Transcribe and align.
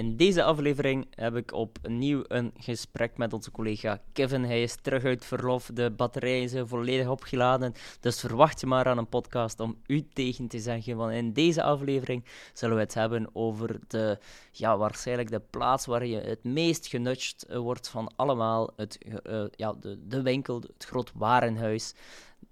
in 0.00 0.16
deze 0.16 0.42
aflevering 0.42 1.06
heb 1.14 1.36
ik 1.36 1.52
opnieuw 1.52 2.24
een 2.28 2.52
gesprek 2.56 3.16
met 3.16 3.32
onze 3.32 3.50
collega 3.50 4.00
Kevin. 4.12 4.44
Hij 4.44 4.62
is 4.62 4.76
terug 4.82 5.04
uit 5.04 5.24
verlof, 5.24 5.70
de 5.74 5.90
batterijen 5.90 6.48
zijn 6.48 6.68
volledig 6.68 7.08
opgeladen. 7.08 7.72
Dus 8.00 8.20
verwacht 8.20 8.60
je 8.60 8.66
maar 8.66 8.86
aan 8.86 8.98
een 8.98 9.08
podcast 9.08 9.60
om 9.60 9.76
u 9.86 10.08
tegen 10.12 10.48
te 10.48 10.58
zeggen. 10.58 10.96
Want 10.96 11.12
in 11.12 11.32
deze 11.32 11.62
aflevering 11.62 12.24
zullen 12.52 12.76
we 12.76 12.82
het 12.82 12.94
hebben 12.94 13.30
over 13.32 13.78
de, 13.88 14.18
ja, 14.52 14.76
waarschijnlijk 14.76 15.30
de 15.30 15.42
plaats 15.50 15.86
waar 15.86 16.06
je 16.06 16.20
het 16.20 16.44
meest 16.44 16.86
genutcht 16.86 17.46
wordt 17.48 17.88
van 17.88 18.12
allemaal. 18.16 18.72
Het, 18.76 18.98
uh, 19.26 19.44
ja, 19.50 19.72
de, 19.72 19.98
de 20.06 20.22
winkel, 20.22 20.60
het 20.60 20.84
groot 20.84 21.12
warenhuis. 21.14 21.94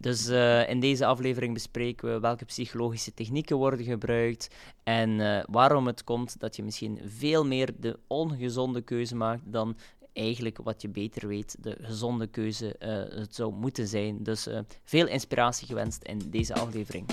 Dus 0.01 0.29
uh, 0.29 0.69
in 0.69 0.81
deze 0.81 1.07
aflevering 1.07 1.55
bespreken 1.55 2.13
we 2.13 2.21
welke 2.21 2.45
psychologische 2.45 3.15
technieken 3.15 3.57
worden 3.57 3.85
gebruikt 3.85 4.49
en 4.83 5.11
uh, 5.11 5.43
waarom 5.51 5.87
het 5.87 6.05
komt 6.05 6.41
dat 6.41 6.57
je 6.57 6.63
misschien 6.63 6.99
veel 7.05 7.45
meer 7.47 7.73
de 7.81 7.99
ongezonde 8.07 8.81
keuze 8.81 9.17
maakt 9.17 9.43
dan 9.45 9.77
eigenlijk 10.13 10.59
wat 10.63 10.83
je 10.83 10.89
beter 10.89 11.29
weet 11.29 11.57
de 11.61 11.77
gezonde 11.81 12.27
keuze 12.27 12.77
uh, 12.79 13.19
het 13.19 13.35
zou 13.35 13.53
moeten 13.53 13.89
zijn. 13.89 14.23
Dus 14.23 14.49
veel 14.85 15.07
inspiratie 15.07 15.67
gewenst 15.67 16.03
in 16.03 16.21
deze 16.31 16.55
aflevering. 16.55 17.07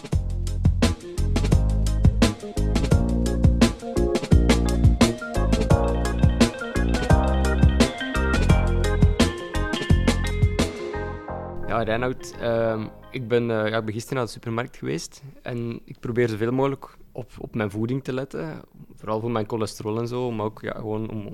Ja, 11.84 12.14
uh, 12.42 12.86
ik, 13.12 13.28
ben, 13.28 13.44
uh, 13.44 13.68
ja, 13.68 13.78
ik 13.78 13.86
ben 13.86 13.94
gisteren 13.94 14.18
naar 14.18 14.26
de 14.26 14.32
supermarkt 14.32 14.78
geweest 14.78 15.24
en 15.42 15.82
ik 15.86 16.00
probeer 16.00 16.30
zoveel 16.30 16.52
mogelijk 16.52 16.98
op, 17.12 17.32
op 17.38 17.56
mijn 17.56 17.72
voeding 17.72 18.04
te 18.04 18.14
letten. 18.14 18.62
Vooral 18.94 19.20
voor 19.20 19.32
mijn 19.32 19.50
cholesterol 19.50 20.00
en 20.00 20.08
zo, 20.08 20.32
maar 20.32 20.46
ook 20.46 20.62
ja, 20.62 20.74
gewoon 20.74 21.10
om 21.10 21.26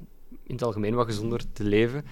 in 0.44 0.54
het 0.54 0.63
algemeen 0.63 0.96
wat 0.96 1.05
gezonder 1.05 1.52
te 1.54 1.63
leven. 1.63 2.05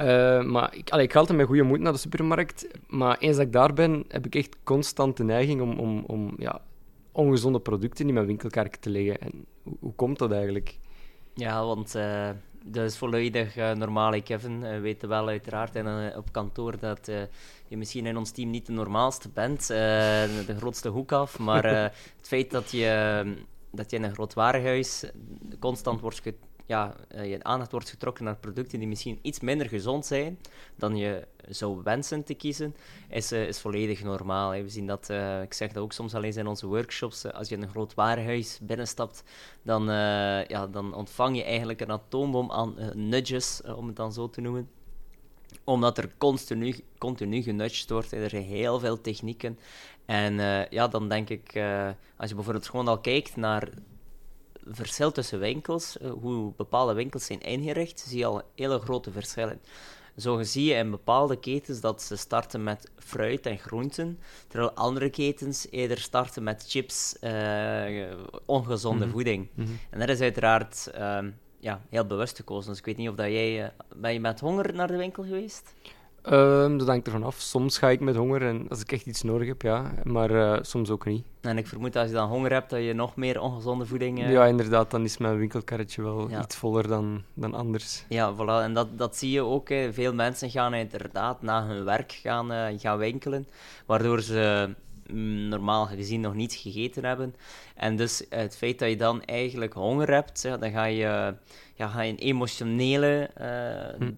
Uh, 0.00 0.42
maar 0.42 0.74
ik, 0.74 0.90
allee, 0.90 1.04
ik 1.04 1.12
ga 1.12 1.18
altijd 1.18 1.38
met 1.38 1.46
goede 1.46 1.62
moed 1.62 1.80
naar 1.80 1.92
de 1.92 1.98
supermarkt, 1.98 2.66
maar 2.86 3.18
eens 3.18 3.36
dat 3.36 3.46
ik 3.46 3.52
daar 3.52 3.72
ben, 3.72 4.04
heb 4.08 4.26
ik 4.26 4.34
echt 4.34 4.56
constant 4.64 5.16
de 5.16 5.24
neiging 5.24 5.60
om, 5.60 5.78
om, 5.78 6.04
om 6.06 6.34
ja, 6.38 6.60
ongezonde 7.12 7.60
producten 7.60 8.08
in 8.08 8.14
mijn 8.14 8.26
winkelkark 8.26 8.76
te 8.76 8.90
leggen. 8.90 9.20
En 9.20 9.46
hoe, 9.62 9.76
hoe 9.80 9.94
komt 9.94 10.18
dat 10.18 10.32
eigenlijk? 10.32 10.78
Ja, 11.34 11.64
want 11.64 11.94
uh, 11.96 12.30
dat 12.64 12.84
is 12.84 12.96
volledig 12.96 13.56
uh, 13.56 13.72
normaal. 13.72 14.22
Kevin 14.22 14.62
uh, 14.62 14.80
weet 14.80 15.06
wel 15.06 15.28
uiteraard 15.28 15.76
en, 15.76 16.16
op 16.16 16.32
kantoor 16.32 16.78
dat 16.78 17.06
je 17.68 17.76
misschien 17.76 18.06
in 18.06 18.16
ons 18.16 18.30
team 18.30 18.50
niet 18.50 18.66
de 18.66 18.72
normaalste 18.72 19.28
bent, 19.28 19.66
de 19.66 20.54
grootste 20.56 20.88
hoek 20.88 21.12
af. 21.12 21.38
Maar 21.38 21.64
het 22.16 22.28
feit 22.28 22.50
dat 22.50 22.70
je, 22.70 23.24
dat 23.70 23.90
je 23.90 23.96
in 23.96 24.02
een 24.02 24.14
groot 24.14 24.34
warenhuis 24.34 25.04
constant 25.58 26.00
wordt 26.00 26.22
ja, 26.68 26.94
uh, 27.14 27.30
je 27.30 27.42
aandacht 27.42 27.70
wordt 27.70 27.90
getrokken 27.90 28.24
naar 28.24 28.36
producten 28.36 28.78
die 28.78 28.88
misschien 28.88 29.18
iets 29.22 29.40
minder 29.40 29.68
gezond 29.68 30.06
zijn 30.06 30.38
dan 30.76 30.96
je 30.96 31.26
zou 31.48 31.82
wensen 31.82 32.24
te 32.24 32.34
kiezen, 32.34 32.74
is, 33.08 33.32
uh, 33.32 33.48
is 33.48 33.60
volledig 33.60 34.02
normaal. 34.02 34.50
Hè. 34.50 34.62
We 34.62 34.68
zien 34.68 34.86
dat, 34.86 35.08
uh, 35.10 35.42
ik 35.42 35.54
zeg 35.54 35.72
dat 35.72 35.82
ook 35.82 35.92
soms 35.92 36.14
alleen 36.14 36.32
in 36.32 36.46
onze 36.46 36.66
workshops, 36.66 37.32
als 37.32 37.48
je 37.48 37.54
in 37.54 37.62
een 37.62 37.68
groot 37.68 37.94
warenhuis 37.94 38.58
binnenstapt, 38.62 39.22
dan, 39.62 39.84
ja, 40.48 40.66
dan 40.66 40.94
ontvang 40.94 41.36
je 41.36 41.44
eigenlijk 41.44 41.80
een 41.80 41.90
atoombom 41.90 42.50
aan 42.50 42.74
nudges, 42.94 43.62
om 43.76 43.86
het 43.86 43.96
dan 43.96 44.12
zo 44.12 44.30
te 44.30 44.40
noemen 44.40 44.68
omdat 45.64 45.98
er 45.98 46.10
continu, 46.18 46.74
continu 46.98 47.42
genudged 47.42 47.90
wordt. 47.90 48.12
Er 48.12 48.30
zijn 48.30 48.42
heel 48.42 48.78
veel 48.78 49.00
technieken. 49.00 49.58
En 50.06 50.66
ja, 50.70 50.88
dan 50.88 51.08
denk 51.08 51.28
ik, 51.28 51.62
als 52.16 52.28
je 52.28 52.34
bijvoorbeeld 52.34 52.68
gewoon 52.68 52.88
al 52.88 52.98
kijkt 52.98 53.36
naar 53.36 53.68
verschil 54.70 55.12
tussen 55.12 55.38
winkels, 55.38 55.98
eh, 55.98 56.10
hoe 56.10 56.52
bepaalde 56.56 56.92
winkels 56.92 57.24
zijn 57.24 57.40
ingericht, 57.40 58.00
zie 58.00 58.18
je 58.18 58.24
al 58.24 58.42
hele 58.54 58.78
grote 58.78 59.10
verschillen. 59.10 59.60
Zo 60.16 60.42
zie 60.42 60.64
je 60.64 60.74
in 60.74 60.90
bepaalde 60.90 61.36
ketens 61.36 61.80
dat 61.80 62.02
ze 62.02 62.16
starten 62.16 62.62
met 62.62 62.90
fruit 62.96 63.46
en 63.46 63.58
groenten, 63.58 64.18
terwijl 64.48 64.72
andere 64.72 65.10
ketens 65.10 65.66
eerder 65.70 65.98
starten 65.98 66.42
met 66.42 66.64
chips, 66.68 67.16
uh, 67.20 68.12
ongezonde 68.46 69.04
mhm. 69.04 69.14
voeding. 69.14 69.48
Mhm. 69.54 69.68
En 69.90 69.98
dat 69.98 70.08
is 70.08 70.20
uiteraard 70.20 70.90
uh, 70.98 71.18
ja, 71.60 71.80
heel 71.88 72.06
bewust 72.06 72.36
gekozen. 72.36 72.70
Dus 72.70 72.78
ik 72.78 72.84
weet 72.84 72.96
niet 72.96 73.08
of 73.08 73.14
dat 73.14 73.26
jij... 73.26 73.62
Uh, 73.62 73.68
ben 73.96 74.12
je 74.12 74.20
met 74.20 74.40
honger 74.40 74.74
naar 74.74 74.86
de 74.86 74.96
winkel 74.96 75.22
geweest? 75.22 75.74
Um, 76.22 76.78
dat 76.78 76.86
hangt 76.86 77.06
ervan 77.06 77.22
af. 77.22 77.40
Soms 77.40 77.78
ga 77.78 77.88
ik 77.88 78.00
met 78.00 78.16
honger 78.16 78.42
en 78.42 78.66
als 78.68 78.80
ik 78.80 78.92
echt 78.92 79.06
iets 79.06 79.22
nodig 79.22 79.48
heb, 79.48 79.62
ja. 79.62 79.94
Maar 80.04 80.30
uh, 80.30 80.58
soms 80.60 80.90
ook 80.90 81.04
niet. 81.06 81.24
En 81.40 81.58
ik 81.58 81.66
vermoed 81.66 81.92
dat 81.92 82.02
als 82.02 82.10
je 82.10 82.16
dan 82.16 82.28
honger 82.28 82.52
hebt, 82.52 82.70
dat 82.70 82.82
je 82.82 82.92
nog 82.92 83.16
meer 83.16 83.40
ongezonde 83.40 83.86
voeding... 83.86 84.18
Uh... 84.18 84.32
Ja, 84.32 84.44
inderdaad. 84.46 84.90
Dan 84.90 85.04
is 85.04 85.18
mijn 85.18 85.38
winkelkarretje 85.38 86.02
wel 86.02 86.30
iets 86.42 86.56
voller 86.56 86.88
dan, 86.88 87.22
dan 87.34 87.54
anders. 87.54 88.04
Ja, 88.08 88.34
voilà. 88.34 88.62
En 88.62 88.74
dat, 88.74 88.98
dat 88.98 89.16
zie 89.16 89.30
je 89.30 89.42
ook. 89.42 89.68
Hè. 89.68 89.92
Veel 89.92 90.14
mensen 90.14 90.50
gaan 90.50 90.74
inderdaad 90.74 91.42
na 91.42 91.66
hun 91.66 91.84
werk 91.84 92.12
gaan, 92.12 92.52
uh, 92.52 92.66
gaan 92.76 92.98
winkelen, 92.98 93.46
waardoor 93.86 94.20
ze 94.20 94.68
mm, 95.10 95.48
normaal 95.48 95.86
gezien 95.86 96.20
nog 96.20 96.34
niets 96.34 96.56
gegeten 96.56 97.04
hebben. 97.04 97.34
En 97.74 97.96
dus 97.96 98.24
het 98.28 98.56
feit 98.56 98.78
dat 98.78 98.88
je 98.88 98.96
dan 98.96 99.22
eigenlijk 99.24 99.72
honger 99.72 100.12
hebt, 100.12 100.42
ja, 100.42 100.56
dan 100.56 100.70
ga 100.70 100.84
je, 100.84 101.34
ja, 101.74 101.88
ga 101.88 102.02
je 102.02 102.12
een 102.12 102.18
emotionele... 102.18 103.30
Hm 103.98 104.10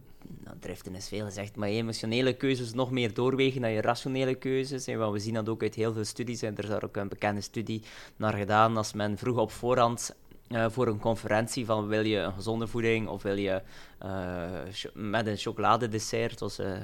nou, 0.45 0.57
driften 0.59 0.95
is 0.95 1.09
veel 1.09 1.25
gezegd, 1.25 1.57
maar 1.57 1.69
emotionele 1.69 2.33
keuzes 2.33 2.73
nog 2.73 2.91
meer 2.91 3.15
doorwegen 3.15 3.61
dan 3.61 3.71
je 3.71 3.81
rationele 3.81 4.35
keuzes. 4.35 4.87
En 4.87 5.13
we 5.13 5.19
zien 5.19 5.35
dat 5.35 5.49
ook 5.49 5.63
uit 5.63 5.75
heel 5.75 5.93
veel 5.93 6.05
studies, 6.05 6.43
en 6.43 6.57
er 6.57 6.65
is 6.65 6.71
daar 6.71 6.85
ook 6.85 6.97
een 6.97 7.09
bekende 7.09 7.41
studie 7.41 7.83
naar 8.17 8.35
gedaan, 8.35 8.77
als 8.77 8.93
men 8.93 9.19
vroeg 9.19 9.37
op 9.37 9.51
voorhand 9.51 10.15
uh, 10.51 10.67
voor 10.69 10.87
een 10.87 10.99
conferentie 10.99 11.65
van 11.65 11.87
wil 11.87 12.05
je 12.05 12.19
een 12.19 12.33
gezonde 12.33 12.67
voeding 12.67 13.09
of 13.09 13.23
wil 13.23 13.37
je 13.37 13.63
uh, 14.05 14.51
met 14.95 15.27
een 15.27 15.37
chocoladedessert 15.37 16.43
of 16.43 16.59
uh, 16.59 16.79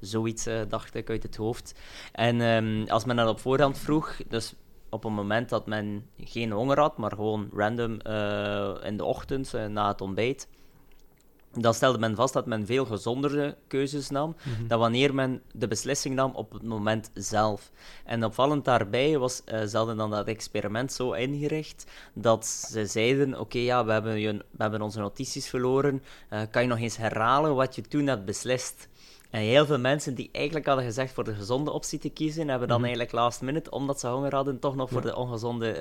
zoiets, 0.00 0.48
dacht 0.68 0.94
ik 0.94 1.10
uit 1.10 1.22
het 1.22 1.36
hoofd. 1.36 1.74
En 2.12 2.40
um, 2.40 2.88
als 2.88 3.04
men 3.04 3.16
dat 3.16 3.28
op 3.28 3.40
voorhand 3.40 3.78
vroeg, 3.78 4.16
dus 4.28 4.54
op 4.90 5.04
een 5.04 5.12
moment 5.12 5.48
dat 5.48 5.66
men 5.66 6.06
geen 6.18 6.50
honger 6.50 6.80
had, 6.80 6.98
maar 6.98 7.10
gewoon 7.10 7.48
random 7.52 7.92
in 8.82 8.96
de 8.96 9.04
ochtend 9.04 9.52
na 9.68 9.88
het 9.88 10.00
ontbijt, 10.00 10.48
dan 11.54 11.74
stelde 11.74 11.98
men 11.98 12.14
vast 12.14 12.32
dat 12.32 12.46
men 12.46 12.66
veel 12.66 12.84
gezondere 12.84 13.56
keuzes 13.68 14.10
nam 14.10 14.36
mhm. 14.42 14.66
dan 14.66 14.78
wanneer 14.78 15.14
men 15.14 15.42
de 15.52 15.68
beslissing 15.68 16.14
nam 16.14 16.30
op 16.34 16.52
het 16.52 16.62
moment 16.62 17.10
zelf. 17.14 17.70
En 18.04 18.24
opvallend 18.24 18.64
daarbij 18.64 19.18
was 19.18 19.42
uh, 19.46 19.60
zelden 19.64 19.96
dan 19.96 20.10
dat 20.10 20.26
experiment 20.26 20.92
zo 20.92 21.12
ingericht 21.12 21.86
dat 22.12 22.46
ze 22.46 22.86
zeiden: 22.86 23.40
Oké, 23.40 23.58
ja, 23.58 23.84
we 23.84 23.92
hebben, 23.92 24.20
je, 24.20 24.32
we 24.32 24.62
hebben 24.62 24.82
onze 24.82 24.98
notities 24.98 25.48
verloren. 25.48 26.02
Uh, 26.32 26.40
kan 26.50 26.62
je 26.62 26.68
nog 26.68 26.78
eens 26.78 26.96
herhalen 26.96 27.54
wat 27.54 27.74
je 27.74 27.82
toen 27.82 28.06
hebt 28.06 28.24
beslist? 28.24 28.88
En 29.34 29.40
heel 29.40 29.66
veel 29.66 29.78
mensen 29.78 30.14
die 30.14 30.28
eigenlijk 30.32 30.66
hadden 30.66 30.84
gezegd 30.84 31.12
voor 31.12 31.24
de 31.24 31.34
gezonde 31.34 31.70
optie 31.70 31.98
te 31.98 32.08
kiezen, 32.08 32.48
hebben 32.48 32.68
dan 32.68 32.76
mhm. 32.76 32.86
eigenlijk 32.86 33.16
last 33.16 33.40
minute, 33.40 33.70
omdat 33.70 34.00
ze 34.00 34.08
honger 34.08 34.34
hadden, 34.34 34.58
toch 34.58 34.74
nog 34.74 34.90
voor 34.90 35.00
de 35.00 35.16
ongezonde 35.16 35.78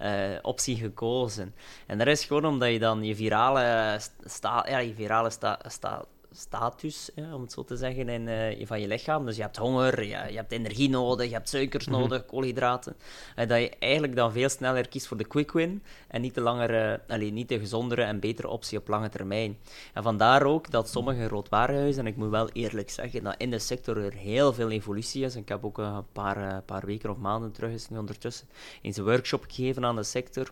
uh, 0.00 0.30
uh, 0.30 0.38
optie 0.42 0.76
gekozen. 0.76 1.54
En 1.86 1.98
dat 1.98 2.06
is 2.06 2.24
gewoon 2.24 2.44
omdat 2.44 2.70
je 2.70 2.78
dan 2.78 3.04
je 3.04 3.16
virale, 3.16 3.98
sta 4.24 4.66
ja, 4.68 4.78
je 4.78 4.94
virale 4.94 5.30
sta 5.30 5.58
sta 5.66 6.04
status, 6.32 7.10
om 7.32 7.40
het 7.40 7.52
zo 7.52 7.64
te 7.64 7.76
zeggen, 7.76 8.08
in, 8.08 8.26
uh, 8.26 8.66
van 8.66 8.80
je 8.80 8.86
lichaam. 8.86 9.26
Dus 9.26 9.36
je 9.36 9.42
hebt 9.42 9.56
honger, 9.56 10.02
je, 10.02 10.08
je 10.08 10.36
hebt 10.36 10.52
energie 10.52 10.88
nodig, 10.88 11.26
je 11.26 11.32
hebt 11.32 11.48
suikers 11.48 11.86
mhm. 11.86 11.98
nodig, 11.98 12.26
koolhydraten. 12.26 12.96
En 13.34 13.48
dat 13.48 13.58
je 13.58 13.70
eigenlijk 13.78 14.16
dan 14.16 14.32
veel 14.32 14.48
sneller 14.48 14.88
kiest 14.88 15.06
voor 15.06 15.16
de 15.16 15.26
quick 15.26 15.52
win 15.52 15.82
en 16.08 16.20
niet 16.20 16.34
de, 16.34 16.40
langere, 16.40 17.00
allez, 17.08 17.30
niet 17.30 17.48
de 17.48 17.58
gezondere 17.58 18.02
en 18.02 18.20
betere 18.20 18.48
optie 18.48 18.78
op 18.78 18.88
lange 18.88 19.08
termijn. 19.08 19.58
En 19.94 20.02
vandaar 20.02 20.42
ook 20.42 20.70
dat 20.70 20.88
sommige 20.88 21.26
grootwarenhuizen, 21.26 22.02
en 22.02 22.10
ik 22.10 22.16
moet 22.16 22.30
wel 22.30 22.48
eerlijk 22.48 22.90
zeggen, 22.90 23.24
dat 23.24 23.34
in 23.38 23.50
de 23.50 23.58
sector 23.58 23.96
er 23.96 24.14
heel 24.14 24.52
veel 24.52 24.70
evolutie 24.70 25.24
is. 25.24 25.34
En 25.34 25.40
ik 25.40 25.48
heb 25.48 25.64
ook 25.64 25.78
een 25.78 26.12
paar, 26.12 26.38
uh, 26.38 26.56
paar 26.64 26.86
weken 26.86 27.10
of 27.10 27.16
maanden 27.16 27.52
terug 27.52 27.72
is 27.72 27.88
nu 27.88 27.98
ondertussen 27.98 28.48
eens 28.82 28.96
een 28.96 29.04
workshop 29.04 29.44
gegeven 29.48 29.84
aan 29.84 29.96
de 29.96 30.02
sector. 30.02 30.50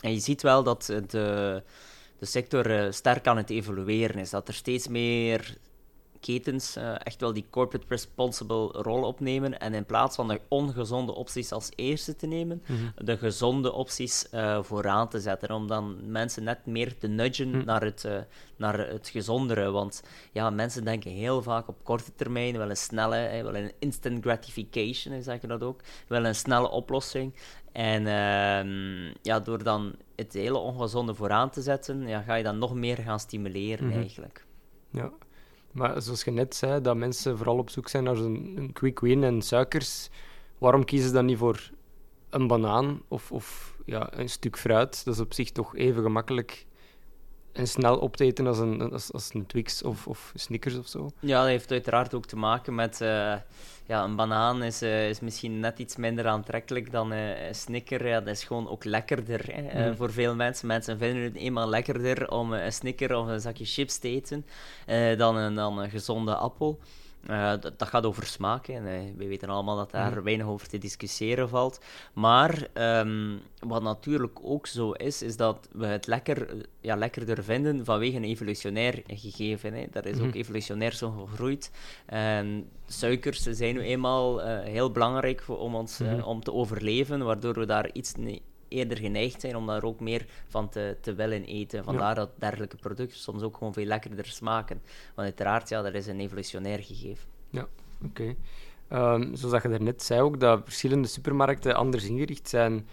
En 0.00 0.12
je 0.12 0.20
ziet 0.20 0.42
wel 0.42 0.62
dat 0.62 0.92
de 1.06 1.62
de 2.18 2.26
sector 2.26 2.70
uh, 2.70 2.92
sterk 2.92 3.26
aan 3.26 3.36
het 3.36 3.50
evolueren 3.50 4.18
is. 4.18 4.30
Dat 4.30 4.48
er 4.48 4.54
steeds 4.54 4.88
meer 4.88 5.58
ketens 6.20 6.76
uh, 6.76 6.94
echt 6.98 7.20
wel 7.20 7.32
die 7.32 7.46
corporate 7.50 7.86
responsible 7.88 8.68
rol 8.72 9.02
opnemen 9.02 9.60
en 9.60 9.74
in 9.74 9.84
plaats 9.84 10.16
van 10.16 10.28
de 10.28 10.40
ongezonde 10.48 11.14
opties 11.14 11.52
als 11.52 11.70
eerste 11.74 12.16
te 12.16 12.26
nemen, 12.26 12.62
mhm. 12.66 13.06
de 13.06 13.16
gezonde 13.16 13.72
opties 13.72 14.26
uh, 14.34 14.62
vooraan 14.62 15.08
te 15.08 15.20
zetten, 15.20 15.50
om 15.50 15.66
dan 15.66 16.10
mensen 16.10 16.44
net 16.44 16.66
meer 16.66 16.98
te 16.98 17.06
nudgen 17.06 17.48
mhm. 17.48 17.64
naar, 17.64 17.82
het, 17.82 18.04
uh, 18.06 18.18
naar 18.56 18.78
het 18.78 19.08
gezondere. 19.08 19.70
Want 19.70 20.02
ja, 20.32 20.50
mensen 20.50 20.84
denken 20.84 21.10
heel 21.10 21.42
vaak 21.42 21.68
op 21.68 21.76
korte 21.82 22.14
termijn, 22.14 22.56
wel 22.56 22.70
een 22.70 22.76
snelle, 22.76 23.42
wel 23.42 23.56
een 23.56 23.72
instant 23.78 24.22
gratification, 24.24 25.22
zeg 25.22 25.40
je 25.40 25.46
dat 25.46 25.62
ook, 25.62 25.80
wel 26.08 26.24
een 26.24 26.34
snelle 26.34 26.70
oplossing. 26.70 27.34
En 27.72 28.02
uh, 28.02 29.12
ja, 29.22 29.40
door 29.40 29.62
dan 29.62 29.94
het 30.16 30.32
hele 30.32 30.58
ongezonde 30.58 31.14
vooraan 31.14 31.50
te 31.50 31.62
zetten, 31.62 32.08
ja, 32.08 32.20
ga 32.20 32.34
je 32.34 32.42
dan 32.42 32.58
nog 32.58 32.74
meer 32.74 32.96
gaan 32.96 33.20
stimuleren 33.20 33.86
mhm. 33.86 33.98
eigenlijk. 33.98 34.46
Ja, 34.90 35.12
maar 35.72 36.02
zoals 36.02 36.24
je 36.24 36.30
net 36.30 36.54
zei, 36.54 36.80
dat 36.80 36.96
mensen 36.96 37.36
vooral 37.36 37.58
op 37.58 37.70
zoek 37.70 37.88
zijn 37.88 38.04
naar 38.04 38.16
een, 38.16 38.54
een 38.56 38.72
quick 38.72 39.00
win 39.00 39.24
en 39.24 39.42
suikers. 39.42 40.08
Waarom 40.58 40.84
kiezen 40.84 41.08
ze 41.08 41.14
dan 41.14 41.24
niet 41.24 41.38
voor 41.38 41.70
een 42.30 42.46
banaan 42.46 43.02
of, 43.08 43.32
of 43.32 43.76
ja, 43.84 44.18
een 44.18 44.28
stuk 44.28 44.58
fruit, 44.58 45.04
dat 45.04 45.14
is 45.14 45.20
op 45.20 45.34
zich 45.34 45.50
toch 45.50 45.76
even 45.76 46.02
gemakkelijk 46.02 46.66
en 47.56 47.68
snel 47.68 47.98
op 47.98 48.16
te 48.16 48.24
eten 48.24 48.46
als 48.46 48.58
een, 48.58 48.92
als, 48.92 49.12
als 49.12 49.34
een 49.34 49.46
Twix 49.46 49.82
of, 49.82 50.06
of 50.06 50.32
Snickers 50.34 50.78
of 50.78 50.86
zo. 50.86 51.10
Ja, 51.20 51.40
dat 51.40 51.48
heeft 51.48 51.70
uiteraard 51.70 52.14
ook 52.14 52.26
te 52.26 52.36
maken 52.36 52.74
met... 52.74 53.00
Uh, 53.00 53.34
ja, 53.88 54.04
een 54.04 54.16
banaan 54.16 54.62
is, 54.62 54.82
uh, 54.82 55.08
is 55.08 55.20
misschien 55.20 55.60
net 55.60 55.78
iets 55.78 55.96
minder 55.96 56.26
aantrekkelijk 56.26 56.90
dan 56.90 57.12
uh, 57.12 57.46
een 57.46 57.54
Snicker. 57.54 58.06
Ja, 58.06 58.20
dat 58.20 58.34
is 58.34 58.44
gewoon 58.44 58.68
ook 58.68 58.84
lekkerder 58.84 59.44
hè, 59.52 59.88
mm. 59.88 59.96
voor 59.96 60.12
veel 60.12 60.34
mensen. 60.34 60.66
Mensen 60.66 60.98
vinden 60.98 61.22
het 61.22 61.36
eenmaal 61.36 61.68
lekkerder 61.68 62.30
om 62.30 62.52
een 62.52 62.72
Snicker 62.72 63.16
of 63.16 63.26
een 63.26 63.40
zakje 63.40 63.64
chips 63.64 63.98
te 63.98 64.08
eten 64.08 64.46
dan, 65.18 65.36
een, 65.36 65.54
dan 65.54 65.78
een 65.78 65.90
gezonde 65.90 66.34
appel. 66.34 66.78
Uh, 67.30 67.50
dat, 67.60 67.78
dat, 67.78 67.88
gaat 67.88 68.06
over 68.06 68.26
smaak. 68.26 68.68
En, 68.68 68.86
uh, 68.86 69.00
we 69.16 69.26
weten 69.26 69.48
allemaal 69.48 69.76
dat 69.76 69.90
daar 69.90 70.10
mhm. 70.10 70.22
weinig 70.22 70.46
over 70.46 70.68
te 70.68 70.78
discussiëren 70.78 71.48
valt. 71.48 71.80
Maar 72.12 72.68
um, 72.74 73.40
wat 73.58 73.82
natuurlijk 73.82 74.38
ook 74.42 74.66
zo 74.66 74.92
is, 74.92 75.22
is 75.22 75.36
dat 75.36 75.68
we 75.72 75.86
het 75.86 76.06
lekker, 76.06 76.66
ja, 76.80 76.96
lekkerder 76.96 77.44
vinden 77.44 77.84
vanwege 77.84 78.16
een 78.16 78.24
evolutionair 78.24 79.02
gegeven. 79.06 79.72
Hè. 79.74 79.86
Dat 79.90 80.04
is 80.04 80.18
ook 80.18 80.26
mhm. 80.26 80.36
evolutionair 80.36 80.92
zo 80.94 81.10
gegroeid. 81.10 81.70
En 82.06 82.68
suikers 82.86 83.42
zijn 83.42 83.74
nu 83.74 83.80
eenmaal 83.80 84.40
uh, 84.40 84.60
heel 84.60 84.90
belangrijk 84.90 85.42
voor, 85.42 85.58
om, 85.58 85.74
ons, 85.74 85.98
mm 85.98 86.14
om 86.26 86.42
te 86.42 86.52
overleven, 86.52 87.24
waardoor 87.24 87.54
we 87.54 87.66
daar 87.66 87.90
iets 87.92 88.14
eerder 88.68 88.98
geneigd 88.98 89.40
zijn 89.40 89.56
om 89.56 89.66
daar 89.66 89.82
ook 89.82 90.00
meer 90.00 90.26
van 90.48 90.68
te, 90.68 90.96
te 91.00 91.14
willen 91.14 91.44
eten. 91.44 91.84
Vandaar 91.84 92.14
dat 92.14 92.30
dergelijke 92.38 92.76
producten 92.76 93.18
soms 93.18 93.42
ook 93.42 93.56
gewoon 93.56 93.72
veel 93.72 93.84
lekkerder 93.84 94.26
smaken. 94.26 94.80
Want 95.14 95.28
uiteraard, 95.28 95.68
ja, 95.68 95.82
dat 95.82 95.94
is 95.94 96.06
een 96.06 96.20
evolutionair 96.20 96.82
gegeven. 96.82 97.28
Ja, 97.50 97.66
oké. 98.04 98.36
Okay. 98.88 99.14
Um, 99.14 99.36
zoals 99.36 99.62
je 99.62 99.68
daarnet 99.68 100.02
zei 100.02 100.20
ook, 100.20 100.40
dat 100.40 100.60
verschillende 100.64 101.08
supermarkten 101.08 101.74
anders 101.74 102.04
ingericht 102.04 102.48
zijn. 102.48 102.86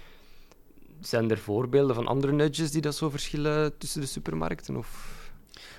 Zijn 0.99 1.31
er 1.31 1.37
voorbeelden 1.37 1.95
van 1.95 2.07
andere 2.07 2.33
nudges 2.33 2.71
die 2.71 2.81
dat 2.81 2.95
zo 2.95 3.09
verschillen 3.09 3.77
tussen 3.77 4.01
de 4.01 4.07
supermarkten? 4.07 4.77
Of... 4.77 5.21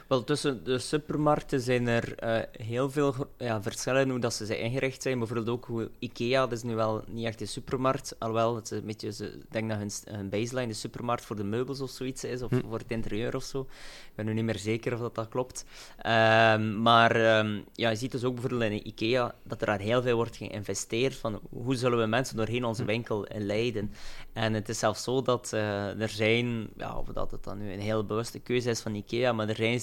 Wel, 0.08 0.24
tussen 0.24 0.64
de 0.64 0.78
supermarkten 0.78 1.60
zijn 1.60 1.86
er 1.86 2.24
uh, 2.24 2.66
heel 2.66 2.90
veel 2.90 3.14
ja, 3.38 3.62
verschillen 3.62 4.10
hoe 4.10 4.18
dat 4.18 4.34
ze 4.34 4.46
zijn 4.46 4.58
ingericht 4.58 5.02
zijn. 5.02 5.18
Bijvoorbeeld 5.18 5.48
ook 5.48 5.64
hoe 5.64 5.90
IKEA, 5.98 6.40
dat 6.40 6.52
is 6.52 6.62
nu 6.62 6.74
wel 6.74 7.04
niet 7.08 7.26
echt 7.26 7.40
een 7.40 7.48
supermarkt, 7.48 8.16
alhoewel 8.18 8.56
het 8.56 8.70
een 8.70 8.86
beetje, 8.86 9.12
ze, 9.12 9.26
ik 9.26 9.52
denk 9.52 9.68
dat 9.68 9.78
hun, 9.78 9.90
hun 10.04 10.28
baseline 10.28 10.66
de 10.66 10.74
supermarkt 10.74 11.24
voor 11.24 11.36
de 11.36 11.44
meubels 11.44 11.80
of 11.80 11.90
zoiets 11.90 12.24
is, 12.24 12.42
of 12.42 12.50
hm. 12.50 12.60
voor 12.68 12.78
het 12.78 12.90
interieur 12.90 13.34
of 13.34 13.42
zo. 13.42 13.60
Ik 13.60 14.14
ben 14.14 14.26
nu 14.26 14.32
niet 14.32 14.44
meer 14.44 14.58
zeker 14.58 14.92
of 14.92 15.00
dat, 15.00 15.14
dat 15.14 15.28
klopt. 15.28 15.64
Um, 16.06 16.82
maar 16.82 17.38
um, 17.38 17.64
ja, 17.72 17.90
je 17.90 17.96
ziet 17.96 18.12
dus 18.12 18.24
ook 18.24 18.32
bijvoorbeeld 18.32 18.70
in 18.70 18.86
IKEA 18.86 19.34
dat 19.42 19.60
er 19.60 19.66
daar 19.66 19.80
heel 19.80 20.02
veel 20.02 20.16
wordt 20.16 20.36
geïnvesteerd 20.36 21.14
van 21.16 21.40
hoe 21.50 21.76
zullen 21.76 21.98
we 21.98 22.06
mensen 22.06 22.36
doorheen 22.36 22.64
onze 22.64 22.82
hm. 22.82 22.88
winkel 22.88 23.26
leiden. 23.34 23.92
En 24.32 24.52
het 24.52 24.68
is 24.68 24.78
zelfs 24.78 25.02
zo 25.02 25.22
dat 25.22 25.50
uh, 25.54 26.00
er 26.00 26.08
zijn, 26.08 26.68
ja, 26.76 26.98
of 26.98 27.06
dat 27.06 27.30
het 27.30 27.44
dan 27.44 27.58
nu 27.58 27.72
een 27.72 27.80
heel 27.80 28.04
bewuste 28.04 28.38
keuze 28.38 28.70
is 28.70 28.80
van 28.80 28.94
IKEA, 28.94 29.32
maar 29.32 29.48
er 29.48 29.56
zijn 29.56 29.80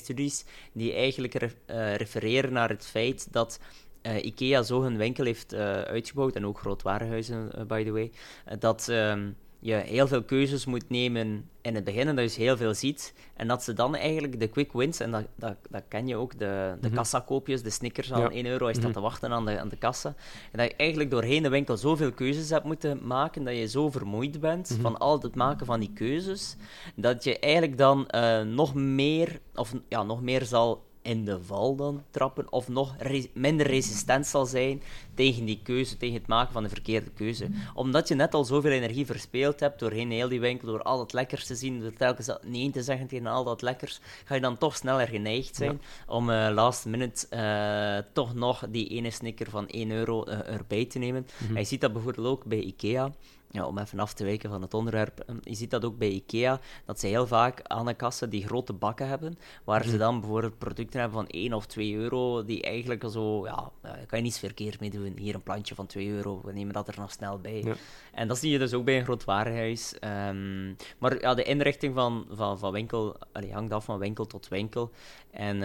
die 0.73 0.93
eigenlijk 0.93 1.35
uh, 1.41 1.95
refereren 1.95 2.53
naar 2.53 2.69
het 2.69 2.85
feit 2.85 3.27
dat 3.31 3.59
uh, 4.01 4.25
IKEA 4.25 4.63
zo 4.63 4.81
hun 4.81 4.97
winkel 4.97 5.25
heeft 5.25 5.53
uitgebouwd, 5.53 6.35
en 6.35 6.45
ook 6.45 6.59
grootwarenhuizen, 6.59 7.67
by 7.67 7.83
the 7.83 7.91
way, 7.91 8.11
dat 8.59 8.89
ehm, 8.89 9.29
je 9.63 9.73
heel 9.73 10.07
veel 10.07 10.23
keuzes 10.23 10.65
moet 10.65 10.89
nemen 10.89 11.49
in 11.61 11.75
het 11.75 11.83
begin 11.83 12.07
en 12.07 12.15
dat 12.15 12.35
je 12.35 12.41
heel 12.41 12.57
veel 12.57 12.73
ziet. 12.73 13.13
En 13.35 13.47
dat 13.47 13.63
ze 13.63 13.73
dan 13.73 13.95
eigenlijk 13.95 14.39
de 14.39 14.47
quick 14.47 14.73
wins, 14.73 14.99
en 14.99 15.11
dat, 15.11 15.23
dat, 15.35 15.55
dat 15.69 15.83
ken 15.87 16.07
je 16.07 16.15
ook, 16.15 16.39
de, 16.39 16.77
de 16.81 16.89
mm 16.89 16.95
kassakoopjes, 16.95 17.63
de 17.63 17.69
snickers 17.69 18.13
aan 18.13 18.31
1 18.31 18.45
euro, 18.45 18.65
hij 18.65 18.73
staat 18.73 18.85
mhm. 18.85 18.93
te 18.93 18.99
wachten 18.99 19.31
aan 19.31 19.45
de, 19.45 19.59
aan 19.59 19.69
de 19.69 19.77
kassa. 19.77 20.15
En 20.51 20.57
dat 20.57 20.67
je 20.67 20.75
eigenlijk 20.75 21.11
doorheen 21.11 21.43
de 21.43 21.49
winkel 21.49 21.77
zoveel 21.77 22.11
keuzes 22.11 22.49
hebt 22.49 22.65
moeten 22.65 23.07
maken, 23.07 23.43
dat 23.43 23.55
je 23.55 23.67
zo 23.67 23.89
vermoeid 23.89 24.39
bent 24.39 24.69
mhm. 24.69 24.81
van 24.81 24.97
al 24.97 25.21
het 25.21 25.35
maken 25.35 25.65
van 25.65 25.79
die 25.79 25.91
keuzes, 25.93 26.55
dat 26.95 27.23
je 27.23 27.39
eigenlijk 27.39 27.77
dan 27.77 28.07
uh, 28.15 28.41
nog 28.41 28.73
meer, 28.73 29.39
of 29.55 29.73
ja, 29.87 30.03
nog 30.03 30.21
meer 30.21 30.45
zal 30.45 30.83
in 31.01 31.25
de 31.25 31.43
val 31.43 31.75
dan 31.75 32.03
trappen, 32.11 32.51
of 32.51 32.67
nog 32.67 32.95
minder 33.33 33.67
resistent 33.67 34.27
zal 34.27 34.45
zijn 34.45 34.81
tegen 35.13 35.45
die 35.45 35.59
keuze, 35.63 35.97
tegen 35.97 36.15
het 36.15 36.27
maken 36.27 36.53
van 36.53 36.63
de 36.63 36.69
verkeerde 36.69 37.09
keuze. 37.09 37.47
Omdat 37.73 38.07
je 38.07 38.15
net 38.15 38.33
al 38.33 38.43
zoveel 38.43 38.71
energie 38.71 39.05
verspeeld 39.05 39.59
hebt 39.59 39.79
doorheen 39.79 40.11
heel 40.11 40.29
die 40.29 40.39
winkel, 40.39 40.67
door 40.67 40.81
al 40.81 40.99
het 40.99 41.13
lekkers 41.13 41.45
te 41.45 41.55
zien, 41.55 41.79
door 41.79 41.93
telkens 41.93 42.29
nee 42.41 42.71
te 42.71 42.83
zeggen 42.83 43.07
tegen 43.07 43.27
al 43.27 43.43
dat 43.43 43.61
lekkers, 43.61 43.99
ga 44.25 44.35
je 44.35 44.41
dan 44.41 44.57
toch 44.57 44.75
sneller 44.75 45.07
geneigd 45.07 45.55
zijn 45.55 45.81
om 46.07 46.29
uh, 46.29 46.49
last 46.53 46.85
minute 46.85 47.27
uh, 47.33 48.11
toch 48.13 48.33
nog 48.33 48.65
die 48.69 48.87
ene 48.87 49.11
snicker 49.11 49.49
van 49.49 49.67
1 49.67 49.91
euro 49.91 50.27
uh, 50.27 50.47
erbij 50.47 50.85
te 50.85 50.99
nemen. 50.99 51.27
En 51.49 51.55
je 51.55 51.63
ziet 51.63 51.81
dat 51.81 51.93
bijvoorbeeld 51.93 52.27
ook 52.27 52.45
bij 52.45 52.59
IKEA 52.59 53.11
ja, 53.51 53.65
om 53.65 53.77
even 53.77 53.99
af 53.99 54.13
te 54.13 54.23
wijken 54.23 54.49
van 54.49 54.61
het 54.61 54.73
onderwerp, 54.73 55.19
ehm, 55.19 55.37
je 55.41 55.55
ziet 55.55 55.71
dat 55.71 55.85
ook 55.85 55.97
bij 55.97 56.09
IKEA, 56.09 56.59
dat 56.85 56.99
ze 56.99 57.07
heel 57.07 57.27
vaak 57.27 57.61
aan 57.63 57.85
de 57.85 57.93
kassen 57.93 58.29
die 58.29 58.45
grote 58.45 58.73
bakken 58.73 59.07
hebben, 59.07 59.37
waar 59.63 59.83
ze 59.83 59.89
mhm. 59.89 59.97
dan 59.97 60.19
bijvoorbeeld 60.19 60.57
producten 60.57 60.99
hebben 60.99 61.17
van 61.17 61.27
1 61.27 61.53
of 61.53 61.65
2 61.65 61.95
euro, 61.95 62.45
die 62.45 62.63
eigenlijk 62.63 63.03
zo, 63.11 63.45
ja, 63.45 63.71
daar 63.81 64.05
kan 64.05 64.17
je 64.17 64.23
niets 64.23 64.39
verkeerd 64.39 64.79
mee 64.79 64.89
doen. 64.89 65.17
Hier 65.17 65.35
een 65.35 65.43
plantje 65.43 65.75
van 65.75 65.85
2 65.85 66.09
euro, 66.09 66.41
we 66.43 66.53
nemen 66.53 66.73
dat 66.73 66.87
er 66.87 66.95
nog 66.97 67.11
snel 67.11 67.39
bij. 67.39 67.63
Ja. 67.63 67.73
En 68.13 68.27
dat 68.27 68.37
zie 68.37 68.51
je 68.51 68.59
dus 68.59 68.73
ook 68.73 68.85
bij 68.85 68.97
een 68.97 69.03
groot 69.03 69.23
warenhuis. 69.23 69.95
Um, 70.27 70.75
maar 70.97 71.21
ja, 71.21 71.33
de 71.33 71.43
inrichting 71.43 71.95
van, 71.95 72.25
van, 72.29 72.59
van 72.59 72.71
winkel 72.71 73.15
allee, 73.31 73.53
hangt 73.53 73.73
af 73.73 73.85
van 73.85 73.99
winkel 73.99 74.25
tot 74.25 74.47
winkel. 74.47 74.91
En 75.31 75.55
uh, 75.55 75.61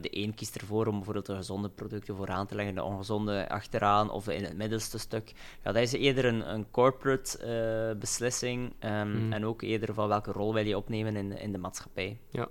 de 0.00 0.08
een 0.10 0.34
kiest 0.34 0.56
ervoor 0.56 0.86
om 0.86 0.94
bijvoorbeeld 0.94 1.26
de 1.26 1.36
gezonde 1.36 1.68
producten 1.68 2.16
vooraan 2.16 2.46
te 2.46 2.54
leggen, 2.54 2.74
de 2.74 2.82
ongezonde 2.82 3.48
achteraan 3.48 4.10
of 4.10 4.28
in 4.28 4.44
het 4.44 4.56
middelste 4.56 4.98
stuk. 4.98 5.32
Ja, 5.64 5.72
dat 5.72 5.82
is 5.82 5.92
eerder 5.92 6.24
een, 6.24 6.52
een 6.52 6.70
corporate 6.70 7.09
uh, 7.18 7.98
beslissing 7.98 8.72
um, 8.84 9.32
en 9.32 9.46
ook 9.46 9.62
eerder 9.62 9.94
van 9.94 10.08
welke 10.08 10.32
rol 10.32 10.54
wil 10.54 10.66
je 10.66 10.76
opnemen 10.76 11.16
in, 11.16 11.38
in 11.38 11.52
de 11.52 11.58
maatschappij. 11.58 12.18
Ja. 12.28 12.48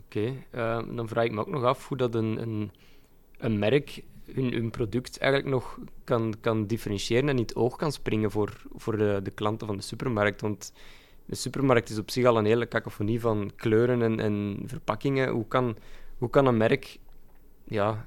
Oké, 0.00 0.36
okay. 0.50 0.80
uh, 0.80 0.96
dan 0.96 1.08
vraag 1.08 1.24
ik 1.24 1.32
me 1.32 1.40
ook 1.40 1.50
nog 1.50 1.64
af 1.64 1.88
hoe 1.88 1.96
dat 1.96 2.14
een, 2.14 2.42
een, 2.42 2.70
een 3.38 3.58
merk 3.58 4.02
hun, 4.34 4.52
hun 4.52 4.70
product 4.70 5.18
eigenlijk 5.18 5.52
nog 5.52 5.78
kan, 6.04 6.34
kan 6.40 6.66
differentiëren 6.66 7.28
en 7.28 7.36
niet 7.36 7.54
oog 7.54 7.76
kan 7.76 7.92
springen 7.92 8.30
voor, 8.30 8.62
voor 8.74 8.96
de, 8.96 9.20
de 9.22 9.30
klanten 9.30 9.66
van 9.66 9.76
de 9.76 9.82
supermarkt. 9.82 10.40
Want 10.40 10.72
de 11.24 11.34
supermarkt 11.34 11.88
is 11.88 11.98
op 11.98 12.10
zich 12.10 12.24
al 12.24 12.38
een 12.38 12.44
hele 12.44 12.68
cacophonie 12.68 13.20
van 13.20 13.50
kleuren 13.56 14.02
en, 14.02 14.20
en 14.20 14.62
verpakkingen. 14.64 15.28
Hoe 15.28 15.48
kan, 15.48 15.76
hoe 16.18 16.30
kan 16.30 16.46
een 16.46 16.56
merk 16.56 16.98
ja, 17.64 18.06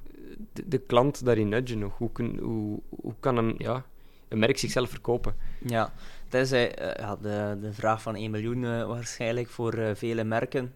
de, 0.53 0.67
de 0.67 0.77
klant 0.77 1.25
daarin 1.25 1.49
nudgen 1.49 1.79
nog? 1.79 1.97
Hoe, 1.97 2.11
kun, 2.11 2.37
hoe, 2.37 2.81
hoe 2.89 3.15
kan 3.19 3.37
een, 3.37 3.55
ja, 3.57 3.85
een 4.31 4.39
merk 4.39 4.57
zichzelf 4.57 4.89
verkopen? 4.89 5.35
Ja, 5.65 5.93
uh, 6.33 6.51
ja, 6.95 7.15
de, 7.15 7.57
de 7.61 7.73
vraag 7.73 8.01
van 8.01 8.15
1 8.15 8.31
miljoen 8.31 8.63
uh, 8.63 8.87
waarschijnlijk 8.87 9.49
voor 9.49 9.75
uh, 9.75 9.89
vele 9.93 10.23
merken. 10.23 10.73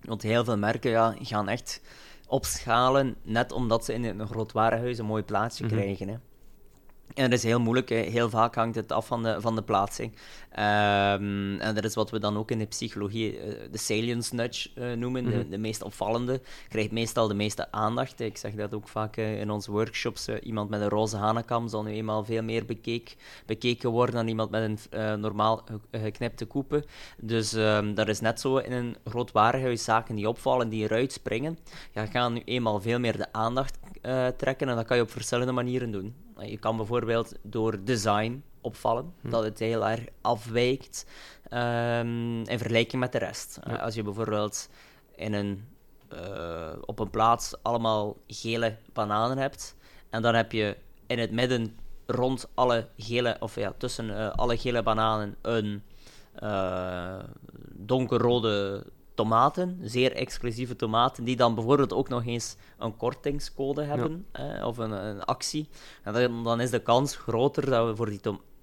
Want 0.00 0.22
heel 0.22 0.44
veel 0.44 0.58
merken 0.58 0.90
ja, 0.90 1.14
gaan 1.20 1.48
echt 1.48 1.80
opschalen, 2.26 3.16
net 3.22 3.52
omdat 3.52 3.84
ze 3.84 3.92
in 3.92 4.04
een 4.04 4.26
groot 4.26 4.52
warenhuis 4.52 4.98
een 4.98 5.04
mooi 5.04 5.22
plaatsje 5.22 5.64
mhm. 5.64 5.74
krijgen. 5.74 6.08
Hè. 6.08 6.16
En 7.14 7.30
dat 7.30 7.38
is 7.38 7.44
heel 7.44 7.60
moeilijk. 7.60 7.88
Hè. 7.88 7.96
Heel 7.96 8.30
vaak 8.30 8.54
hangt 8.54 8.76
het 8.76 8.92
af 8.92 9.06
van 9.06 9.22
de, 9.22 9.40
van 9.40 9.54
de 9.54 9.62
plaatsing. 9.62 10.12
Um, 10.52 11.60
en 11.60 11.74
dat 11.74 11.84
is 11.84 11.94
wat 11.94 12.10
we 12.10 12.18
dan 12.18 12.36
ook 12.36 12.50
in 12.50 12.58
de 12.58 12.66
psychologie 12.66 13.34
uh, 13.36 13.54
de 13.70 13.78
salience 13.78 14.34
nudge 14.34 14.70
uh, 14.74 14.92
noemen. 14.92 15.24
de, 15.24 15.36
mhm. 15.36 15.50
de, 15.50 15.58
meest 15.58 15.82
opvallende 15.82 16.40
krijgt 16.68 16.90
meestal 16.90 17.28
de 17.28 17.34
meeste 17.34 17.72
aandacht. 17.72 18.20
Ik 18.20 18.36
zeg 18.36 18.54
dat 18.54 18.74
ook 18.74 18.88
vaak 18.88 19.16
uh, 19.16 19.40
in 19.40 19.50
onze 19.50 19.70
workshops. 19.70 20.28
iemand 20.28 20.70
met 20.70 20.80
een 20.80 20.88
roze 20.88 21.16
hanenkam 21.16 21.68
zal 21.68 21.82
nu 21.82 21.90
eenmaal 21.90 22.24
veel 22.24 22.42
meer 22.42 22.64
bekeek, 22.64 23.16
bekeken 23.46 23.90
worden 23.90 24.14
dan 24.14 24.28
iemand 24.28 24.50
met 24.50 24.78
een 24.90 25.20
normaal 25.20 25.64
geknipte 25.92 26.44
koepen. 26.44 26.84
Dus 27.20 27.52
um, 27.52 27.94
dat 27.94 28.08
is 28.08 28.20
net 28.20 28.40
zo 28.40 28.56
in 28.56 28.72
een 28.72 28.96
groot 29.04 29.32
warenhuis. 29.32 29.84
Zaken 29.84 30.14
die 30.14 30.28
opvallen, 30.28 30.68
die 30.68 30.82
eruit 30.82 31.12
springen, 31.12 31.58
ja, 31.92 32.06
gaan 32.06 32.32
nu 32.32 32.42
eenmaal 32.44 32.80
veel 32.80 32.98
meer 32.98 33.16
de 33.16 33.32
aandacht 33.32 33.78
trekken. 34.36 34.68
En 34.68 34.76
dat 34.76 34.86
kan 34.86 34.96
je 34.96 35.02
op 35.02 35.10
verschillende 35.10 35.52
manieren 35.52 35.90
doen. 35.90 36.14
Je 36.38 36.58
kan 36.58 36.76
bijvoorbeeld 36.76 37.34
door 37.42 37.84
design 37.84 38.42
opvallen, 38.60 39.14
hm. 39.20 39.30
dat 39.30 39.44
het 39.44 39.58
heel 39.58 39.86
erg 39.86 40.04
afwijkt 40.20 41.06
um, 41.52 42.38
in 42.38 42.58
vergelijking 42.58 43.02
met 43.02 43.12
de 43.12 43.18
rest. 43.18 43.58
als 43.80 43.94
je 43.94 44.02
bijvoorbeeld 44.02 44.68
in 45.14 45.32
een, 45.32 45.64
uh, 46.12 46.72
op 46.84 46.98
een 46.98 47.10
plaats 47.10 47.54
allemaal 47.62 48.16
gele 48.26 48.76
bananen 48.92 49.38
hebt, 49.38 49.76
en 50.10 50.22
dan 50.22 50.34
heb 50.34 50.52
je 50.52 50.76
in 51.06 51.18
het 51.18 51.30
midden 51.30 51.76
rond 52.06 52.48
alle 52.54 52.88
gele, 52.96 53.36
of 53.40 53.54
ja, 53.54 53.72
tussen 53.78 54.36
alle 54.36 54.58
gele 54.58 54.82
bananen 54.82 55.36
een 55.42 55.82
donkerrode 57.72 58.84
tomaten, 59.14 59.78
zeer 59.82 60.12
exclusieve 60.12 60.76
tomaten, 60.76 61.24
die 61.24 61.36
dan 61.36 61.54
bijvoorbeeld 61.54 61.92
ook 61.92 62.08
nog 62.08 62.26
eens 62.26 62.56
een 62.78 62.96
kortingscode 62.96 63.82
hebben 63.82 64.26
eh, 64.32 64.66
of 64.66 64.78
een, 64.78 64.90
een, 64.90 65.24
actie. 65.24 65.68
En 66.02 66.12
dan, 66.12 66.44
dan, 66.44 66.60
is 66.60 66.70
de 66.70 66.82
kans 66.82 67.16
groter 67.16 67.66
dat 67.70 67.86
we 67.86 67.96
voor 67.96 68.08
die 68.10 68.20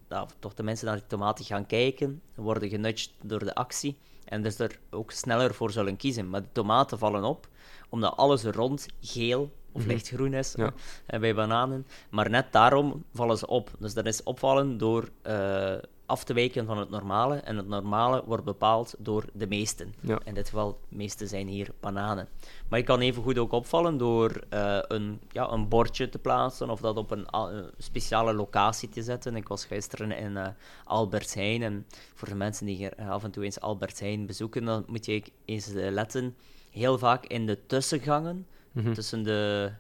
dat 0.08 0.36
toch 0.40 0.54
de 0.54 0.64
mensen 0.64 0.86
naar 0.88 0.96
die 0.96 1.08
tomaten 1.08 1.46
gaan 1.46 1.66
kijken, 1.66 2.22
worden 2.36 2.70
genudged 2.70 3.12
door 3.22 3.40
de 3.40 3.56
actie 3.56 3.98
en 4.26 4.42
dus 4.42 4.60
er 4.60 4.80
ook 4.90 5.12
sneller 5.12 5.54
voor 5.54 5.72
zullen 5.72 5.98
kiezen. 5.98 6.30
Maar 6.30 6.42
de 6.42 6.52
tomaten 6.52 6.98
vallen 6.98 7.24
op 7.24 7.48
omdat 7.90 8.18
alles 8.18 8.44
rond 8.44 8.88
geel 9.02 9.52
of 9.72 9.82
Mhm. 9.82 9.90
lichtgroen 9.92 10.34
is 10.34 10.54
Ja. 10.58 10.74
eh, 11.06 11.20
bij 11.20 11.36
bananen. 11.36 11.88
Maar 12.10 12.30
net 12.30 12.52
daarom 12.52 13.04
vallen 13.14 13.38
ze 13.38 13.48
op. 13.48 13.72
Dus 13.80 13.94
dat 13.94 14.06
is 14.06 14.24
opvallen 14.24 14.78
door 14.78 15.10
eh, 15.22 15.76
af 16.08 16.24
te 16.24 16.34
wijken 16.34 16.66
van 16.66 16.78
het 16.78 16.90
normale. 16.90 17.36
En 17.36 17.58
het 17.58 17.68
normale 17.68 18.24
wordt 18.26 18.44
bepaald 18.44 18.96
door 18.98 19.26
de 19.34 19.48
meesten. 19.48 19.94
Ja. 20.02 20.20
In 20.24 20.34
dit 20.34 20.50
geval, 20.50 20.80
de 20.90 20.96
meeste 20.96 21.28
zijn 21.28 21.48
hier 21.48 21.70
bananen. 21.80 22.28
Maar 22.70 22.80
je 22.80 22.86
kan 22.86 23.00
evengoed 23.00 23.38
ook 23.38 23.52
opvallen 23.52 23.98
door 23.98 24.42
eh, 24.50 24.80
een, 24.88 25.20
ja, 25.32 25.52
een 25.52 25.68
bordje 25.68 26.10
te 26.10 26.20
plaatsen 26.20 26.70
of 26.70 26.80
dat 26.80 26.98
op 26.98 27.12
een 27.12 27.26
een 27.32 27.70
speciale 27.78 28.34
locatie 28.34 28.90
te 28.90 29.04
zetten. 29.04 29.36
Ik 29.36 29.48
was 29.48 29.66
gisteren 29.66 30.12
in 30.12 30.38
eh 30.38 30.48
Albert 30.84 31.34
Heijn 31.34 31.64
en 31.64 31.86
voor 32.14 32.28
de 32.28 32.36
mensen 32.36 32.66
die 32.66 32.76
hier 32.76 32.94
eh, 32.94 33.10
af 33.10 33.24
en 33.24 33.32
toe 33.32 33.44
eens 33.44 33.60
Albert 33.60 34.00
Heijn 34.00 34.26
bezoeken, 34.26 34.66
dan 34.66 34.84
moet 34.88 35.06
je 35.06 35.24
eens 35.46 35.74
eh, 35.74 35.92
letten. 35.92 36.36
Heel 36.70 36.98
vaak 36.98 37.26
in 37.26 37.46
de 37.46 37.66
tussengangen, 37.66 38.48
Mhm. 38.72 38.94
tussen 38.94 39.24
de... 39.24 39.72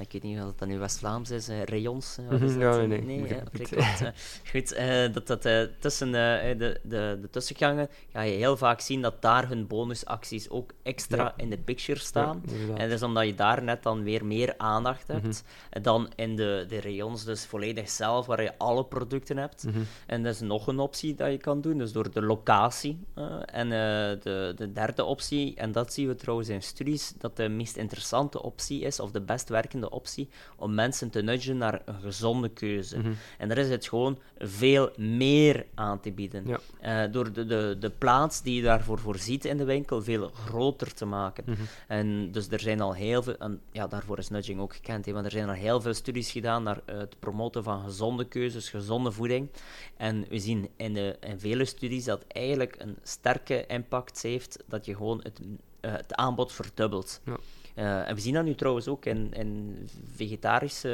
Ik 0.00 0.12
weet 0.12 0.22
niet 0.22 0.40
of 0.40 0.52
dat 0.56 0.68
nu 0.68 0.78
West-Vlaams 0.78 1.30
is, 1.30 1.48
eh, 1.48 1.62
rayons. 1.62 2.16
wat 2.28 2.38
Mhm, 2.40 2.44
is 2.44 2.52
dat? 2.52 2.62
ja, 2.62 2.76
nee, 2.86 3.02
nee, 3.02 3.20
nee 3.20 3.34
eh. 3.34 4.08
Goed, 4.50 4.72
eh, 4.72 5.12
dat, 5.12 5.26
dat 5.26 5.68
tussen 5.80 6.12
de, 6.12 6.54
de, 6.82 7.18
de 7.20 7.28
tussengangen 7.30 7.88
ga 8.12 8.20
je 8.20 8.32
heel 8.36 8.56
vaak 8.56 8.80
zien 8.80 9.02
dat 9.02 9.22
daar 9.22 9.48
hun 9.48 9.66
bonusacties 9.66 10.50
ook 10.50 10.72
extra 10.82 11.16
Ja. 11.22 11.32
in 11.36 11.50
de 11.50 11.58
picture 11.58 11.98
staan. 11.98 12.42
Ja, 12.46 12.74
en 12.74 12.88
dat 12.88 12.96
is 12.98 13.02
omdat 13.02 13.26
je 13.26 13.34
daar 13.34 13.62
net 13.62 13.82
dan 13.82 14.02
weer 14.02 14.24
meer 14.26 14.54
aandacht 14.56 15.06
hebt 15.08 15.44
Mhm. 15.70 15.82
dan 15.82 16.10
in 16.16 16.36
de, 16.36 16.64
de 16.68 16.80
rayons, 16.80 17.24
dus 17.24 17.46
volledig 17.46 17.88
zelf, 17.90 18.26
waar 18.26 18.42
je 18.42 18.58
alle 18.58 18.84
producten 18.84 19.36
hebt. 19.36 19.64
Mhm. 19.64 19.78
En 20.06 20.22
dat 20.22 20.34
is 20.34 20.40
nog 20.40 20.66
een 20.66 20.78
optie 20.78 21.14
dat 21.14 21.30
je 21.30 21.38
kan 21.38 21.60
doen, 21.60 21.78
dus 21.78 21.92
door 21.92 22.10
de 22.12 22.22
locatie. 22.22 22.98
en 23.44 23.68
de, 23.68 24.52
de 24.56 24.72
derde 24.72 25.04
optie, 25.04 25.54
en 25.54 25.72
dat 25.72 25.92
zien 25.92 26.08
we 26.08 26.14
trouwens 26.14 26.48
in 26.48 26.62
studies, 26.62 27.12
dat 27.18 27.36
de 27.36 27.48
meest 27.48 27.76
interessante 27.76 28.42
optie 28.42 28.80
is, 28.80 29.00
of 29.00 29.10
de 29.10 29.20
best 29.20 29.48
werkende 29.48 29.87
optie, 29.90 30.28
om 30.56 30.74
mensen 30.74 31.10
te 31.10 31.22
nudgen 31.22 31.56
naar 31.56 31.82
een 31.84 32.00
gezonde 32.00 32.48
keuze. 32.48 32.98
Mhm. 32.98 33.12
En 33.38 33.48
daar 33.48 33.58
is 33.58 33.68
het 33.68 33.88
gewoon 33.88 34.18
veel 34.38 34.90
meer 34.96 35.66
aan 35.74 36.00
te 36.00 36.12
bieden. 36.12 36.46
Ja. 36.46 36.60
Eh, 36.80 37.12
door 37.12 37.32
de, 37.32 37.46
de, 37.46 37.76
de 37.80 37.90
plaats 37.90 38.42
die 38.42 38.54
je 38.54 38.62
daarvoor 38.62 38.98
voorziet 38.98 39.44
in 39.44 39.56
de 39.56 39.64
winkel 39.64 40.02
veel 40.02 40.28
groter 40.28 40.94
te 40.94 41.04
maken. 41.04 41.44
Mhm. 41.46 41.62
En 41.86 42.32
dus 42.32 42.48
er 42.48 42.60
zijn 42.60 42.80
al 42.80 42.94
heel 42.94 43.22
veel, 43.22 43.36
en 43.36 43.60
ja, 43.72 43.86
daarvoor 43.86 44.18
is 44.18 44.28
nudging 44.28 44.60
ook 44.60 44.74
gekend, 44.74 45.06
hè, 45.06 45.12
want 45.12 45.24
er 45.24 45.30
zijn 45.30 45.48
al 45.48 45.54
heel 45.54 45.80
veel 45.80 45.94
studies 45.94 46.30
gedaan 46.30 46.62
naar 46.62 46.80
het 46.84 47.18
promoten 47.18 47.62
van 47.62 47.84
gezonde 47.84 48.24
keuzes, 48.24 48.70
gezonde 48.70 49.12
voeding. 49.12 49.48
En 49.96 50.24
we 50.28 50.38
zien 50.38 50.68
in, 50.76 50.94
de, 50.94 51.16
in 51.20 51.40
vele 51.40 51.64
studies 51.64 52.04
dat 52.04 52.24
eigenlijk 52.28 52.76
een 52.78 52.96
sterke 53.02 53.66
impact 53.66 54.22
heeft 54.22 54.62
dat 54.66 54.84
je 54.84 54.96
gewoon 54.96 55.20
het, 55.22 55.40
eh, 55.80 55.92
het 55.92 56.14
aanbod 56.14 56.52
verdubbelt. 56.52 57.20
Ja. 57.24 57.36
Eh, 57.78 58.08
en 58.08 58.14
we 58.14 58.20
zien 58.20 58.34
dat 58.34 58.44
nu 58.44 58.54
trouwens 58.54 58.88
ook 58.88 59.04
in, 59.04 59.32
in 59.32 59.76
vegetarisch, 60.14 60.84
eh, 60.84 60.92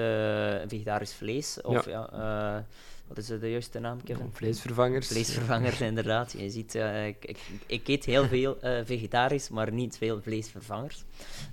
vegetarisch 0.67 1.15
vlees. 1.15 1.61
Of 1.63 1.87
ja. 1.87 2.11
eh, 2.13 2.63
wat 3.07 3.19
is 3.19 3.27
de 3.27 3.51
juiste 3.51 3.79
naam, 3.79 4.03
Kevin? 4.03 4.31
Vleesvervangers. 4.33 5.07
Vleesvervangers, 5.07 5.81
inderdaad. 5.81 6.33
Je 6.39 6.51
ziet, 6.51 6.75
ik, 7.07 7.25
ik, 7.25 7.39
ik 7.67 7.89
eet 7.89 8.05
heel 8.05 8.27
veel 8.27 8.59
vegetarisch, 8.85 9.49
maar 9.49 9.73
niet 9.73 9.97
veel 9.97 10.23
vleesvervangers. 10.23 11.05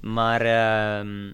Maar 0.01 0.41
ehm, 0.41 1.31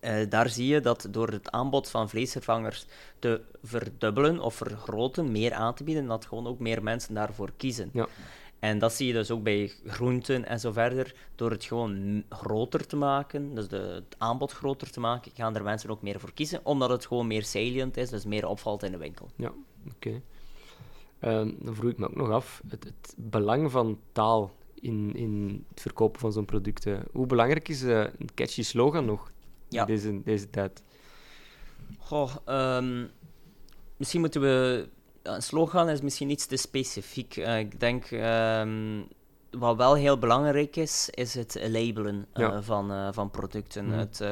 eh, 0.00 0.28
daar 0.28 0.48
zie 0.48 0.66
je 0.66 0.80
dat 0.80 1.06
door 1.10 1.28
het 1.28 1.50
aanbod 1.50 1.90
van 1.90 2.08
vleesvervangers 2.08 2.86
te 3.18 3.40
verdubbelen 3.62 4.40
of 4.40 4.54
vergroten, 4.54 5.32
meer 5.32 5.52
aan 5.52 5.74
te 5.74 5.84
bieden, 5.84 6.06
dat 6.06 6.26
gewoon 6.26 6.46
ook 6.46 6.58
meer 6.58 6.82
mensen 6.82 7.14
daarvoor 7.14 7.52
kiezen. 7.56 7.90
Ja. 7.92 8.06
En 8.58 8.78
dat 8.78 8.92
zie 8.92 9.06
je 9.06 9.12
dus 9.12 9.30
ook 9.30 9.42
bij 9.42 9.72
groenten 9.86 10.44
en 10.46 10.60
zo 10.60 10.72
verder. 10.72 11.14
Door 11.34 11.50
het 11.50 11.64
gewoon 11.64 12.22
groter 12.28 12.86
te 12.86 12.96
maken, 12.96 13.54
dus 13.54 13.68
de, 13.68 13.76
het 13.76 14.14
aanbod 14.18 14.52
groter 14.52 14.90
te 14.90 15.00
maken, 15.00 15.32
gaan 15.34 15.56
er 15.56 15.62
mensen 15.62 15.90
ook 15.90 16.02
meer 16.02 16.20
voor 16.20 16.32
kiezen, 16.32 16.60
omdat 16.62 16.90
het 16.90 17.06
gewoon 17.06 17.26
meer 17.26 17.44
salient 17.44 17.96
is, 17.96 18.10
dus 18.10 18.24
meer 18.24 18.46
opvalt 18.46 18.82
in 18.82 18.92
de 18.92 18.98
winkel. 18.98 19.28
Ja, 19.36 19.52
oké. 19.94 20.20
Ehm, 21.18 21.50
dan 21.58 21.74
vroeg 21.74 21.90
ik 21.90 21.98
me 21.98 22.06
ook 22.08 22.16
nog 22.16 22.30
af, 22.30 22.62
het, 22.68 22.84
het 22.84 23.14
belang 23.16 23.70
van 23.70 23.98
taal 24.12 24.54
in, 24.74 25.14
in 25.14 25.64
het 25.70 25.80
verkopen 25.80 26.20
van 26.20 26.32
zo'n 26.32 26.44
producten. 26.44 27.04
Hoe 27.12 27.26
belangrijk 27.26 27.68
is 27.68 27.82
eh, 27.82 28.00
een 28.00 28.28
catchy 28.34 28.62
slogan 28.62 29.04
nog 29.04 29.32
Ja. 29.68 29.80
in 29.80 29.86
deze, 29.86 30.22
deze 30.22 30.50
tijd? 30.50 30.82
Goh, 31.98 32.34
ehm, 32.44 33.06
misschien 33.96 34.20
moeten 34.20 34.40
we. 34.40 34.88
Een 35.34 35.42
slogan 35.42 35.88
is 35.88 36.00
misschien 36.00 36.30
iets 36.30 36.46
te 36.46 36.56
specifiek. 36.56 37.36
Eh, 37.36 37.58
ik 37.58 37.80
denk. 37.80 38.10
ehm, 38.10 39.02
wat 39.50 39.76
wel 39.76 39.94
heel 39.94 40.18
belangrijk 40.18 40.76
is, 40.76 41.08
is 41.10 41.34
het 41.34 41.58
labelen 41.68 42.26
eh, 42.32 42.58
van, 42.60 42.92
eh, 42.92 43.08
van 43.12 43.30
producten. 43.30 43.86
Mhm. 43.86 43.98
Het 43.98 44.22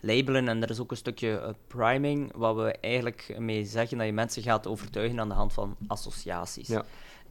labelen, 0.00 0.48
en 0.48 0.62
er 0.62 0.70
is 0.70 0.80
ook 0.80 0.90
een 0.90 0.96
stukje 0.96 1.54
priming, 1.66 2.32
wat 2.34 2.56
we 2.56 2.72
eigenlijk 2.80 3.34
mee 3.38 3.64
zeggen 3.64 3.98
dat 3.98 4.06
je 4.06 4.12
mensen 4.12 4.42
gaat 4.42 4.66
overtuigen 4.66 5.20
aan 5.20 5.28
de 5.28 5.34
hand 5.34 5.52
van 5.52 5.76
associaties. 5.86 6.68
Ja. 6.68 6.84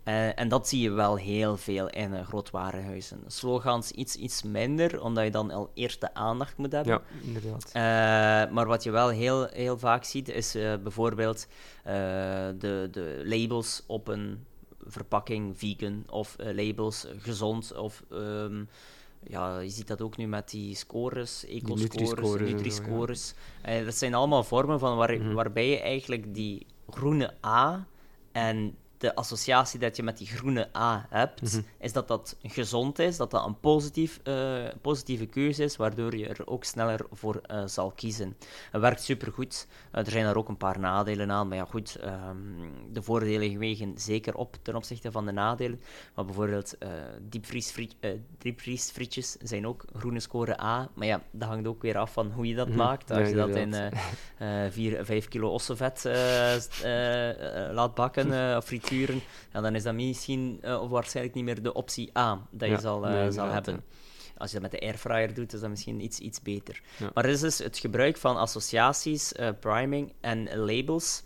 Eh, 0.10 0.39
en 0.39 0.48
dat 0.48 0.68
zie 0.68 0.82
je 0.82 0.92
wel 0.92 1.16
heel 1.18 1.58
veel 1.58 1.89
in 1.89 2.13
uh, 2.13 2.28
grootwarenhuizen. 2.28 3.24
Slogans 3.28 3.92
iets, 3.92 4.16
iets 4.16 4.44
minder, 4.44 5.01
omdat 5.01 5.24
je 5.24 5.32
dan 5.32 5.51
al 5.51 5.72
eerst 5.74 6.01
de 6.01 6.13
aandacht 6.13 6.58
moet 6.58 6.72
hebben. 6.72 6.94
Ja, 6.94 7.01
inderdaad. 7.22 7.66
Eh, 7.66 8.54
maar 8.54 8.66
wat 8.66 8.84
je 8.84 8.92
wel 8.92 9.10
heel, 9.10 9.46
heel 9.46 9.78
vaak 9.78 10.04
ziet, 10.04 10.30
is 10.30 10.51
bijvoorbeeld 10.84 11.48
de, 11.84 12.88
de 12.92 13.22
labels 13.25 13.84
op 13.88 14.08
een 14.08 14.46
verpakking 14.86 15.58
vegan 15.58 16.04
of 16.10 16.36
labels 16.38 17.08
gezond 17.18 17.75
of... 17.78 18.04
ehm, 18.12 18.63
ja, 19.24 19.60
je 19.60 19.70
ziet 19.70 19.88
dat 19.88 20.01
ook 20.01 20.18
nu 20.18 20.28
met 20.28 20.50
die 20.50 20.75
scores, 20.75 21.46
eco-scores, 21.46 22.39
Nutri-scores 22.39 23.34
dat 23.86 23.96
zijn 23.96 24.13
allemaal 24.13 24.44
vormen 24.44 24.80
van 24.80 24.98
waar, 24.98 25.18
Mhm. 25.18 25.34
waarbij 25.34 25.70
je 25.70 25.80
eigenlijk 25.80 26.34
die 26.34 26.66
groene 26.89 27.34
A 27.46 27.88
en 28.32 28.75
de 29.00 29.15
associatie 29.15 29.79
dat 29.79 29.96
je 29.96 30.03
met 30.03 30.18
die 30.18 30.27
groene 30.27 30.70
A 30.77 31.06
hebt, 31.10 31.41
Mhm. 31.41 31.62
is 31.79 31.94
dat 31.94 32.08
dat 32.08 32.38
gezond 32.44 33.00
is, 33.00 33.18
dat 33.18 33.32
dat 33.32 33.46
een 33.46 33.60
positief, 33.60 34.20
eh, 34.24 34.63
positieve 34.82 35.25
keuze 35.25 35.63
is, 35.63 35.75
waardoor 35.75 36.15
je 36.18 36.27
er 36.27 36.48
ook 36.48 36.63
sneller 36.63 37.00
voor 37.12 37.41
eh, 37.46 37.63
zal 37.65 37.91
kiezen. 37.91 38.38
Het 38.72 38.82
werkt 38.82 39.03
supergoed. 39.03 39.68
Eh, 39.91 40.06
er 40.06 40.12
zijn 40.12 40.25
er 40.25 40.38
ook 40.38 40.48
een 40.50 40.58
paar 40.58 40.79
nadelen 40.79 41.32
aan, 41.32 41.48
maar 41.48 41.58
ja 41.58 41.65
goed, 41.65 41.96
ehm, 41.96 42.38
de 42.91 43.01
voordelen 43.01 43.58
wegen 43.60 43.94
zeker 43.98 44.36
op 44.36 44.58
ten 44.62 44.75
opzichte 44.75 45.12
van 45.12 45.25
de 45.25 45.32
nadelen. 45.32 45.79
Maar 46.15 46.25
bijvoorbeeld 46.25 46.75
diepvriesfriet- 47.22 47.96
diepvriesfrietjes 48.38 49.38
zijn 49.41 49.68
ook 49.68 49.86
groene 49.96 50.20
score 50.20 50.62
A, 50.62 50.89
maar 50.94 51.08
ja, 51.08 51.22
dat 51.32 51.50
hangt 51.50 51.68
ook 51.68 51.82
weer 51.82 51.98
af 51.98 52.13
van 52.13 52.32
hoe 52.32 52.48
je 52.48 52.56
dat 52.56 52.68
Mhm. 52.68 52.77
maakt. 52.77 53.12
Als 53.12 53.29
je 53.29 53.36
dat 53.36 53.50
in 53.50 53.56
inderdaad. 53.58 53.94
eh 54.38 54.65
eh 54.65 54.72
4, 54.72 55.06
5 55.06 55.27
kilo 55.27 55.50
ossenvet 55.50 56.03
laat 57.72 57.96
bakken 57.96 58.27
of 58.58 58.65
ja, 59.53 59.62
dan 59.62 59.75
is 59.75 59.84
dat 59.84 59.93
misschien 59.93 60.58
eh, 60.62 60.81
of 60.81 60.89
waarschijnlijk 60.89 61.36
niet 61.36 61.43
meer 61.46 61.62
de 61.63 61.74
optie 61.74 62.17
A 62.17 62.48
dat 62.51 62.67
je 62.67 62.74
Ja, 62.74 62.79
zal, 62.81 63.05
eh, 63.05 63.12
nee, 63.13 63.31
zal 63.31 63.48
hebben. 63.48 63.84
Als 64.38 64.51
je 64.51 64.60
dat 64.60 64.72
met 64.72 64.79
de 64.81 64.88
airfryer 64.88 65.34
doet, 65.34 65.53
is 65.53 65.60
dat 65.60 65.69
misschien 65.69 66.01
iets, 66.03 66.19
iets 66.19 66.41
beter. 66.41 66.81
Maar 67.13 67.24
het 67.24 67.34
is 67.34 67.39
dus 67.39 67.58
het 67.58 67.77
gebruik 67.77 68.17
van 68.17 68.38
associaties, 68.38 69.34
eh, 69.34 69.50
priming 69.60 70.13
en 70.22 70.55
labels. 70.58 71.24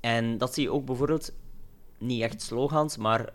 En 0.00 0.38
dat 0.38 0.54
zie 0.54 0.62
je 0.62 0.72
ook 0.72 0.84
bijvoorbeeld, 0.84 1.32
niet 1.98 2.22
echt 2.22 2.42
slogans, 2.42 2.96
maar 2.96 3.30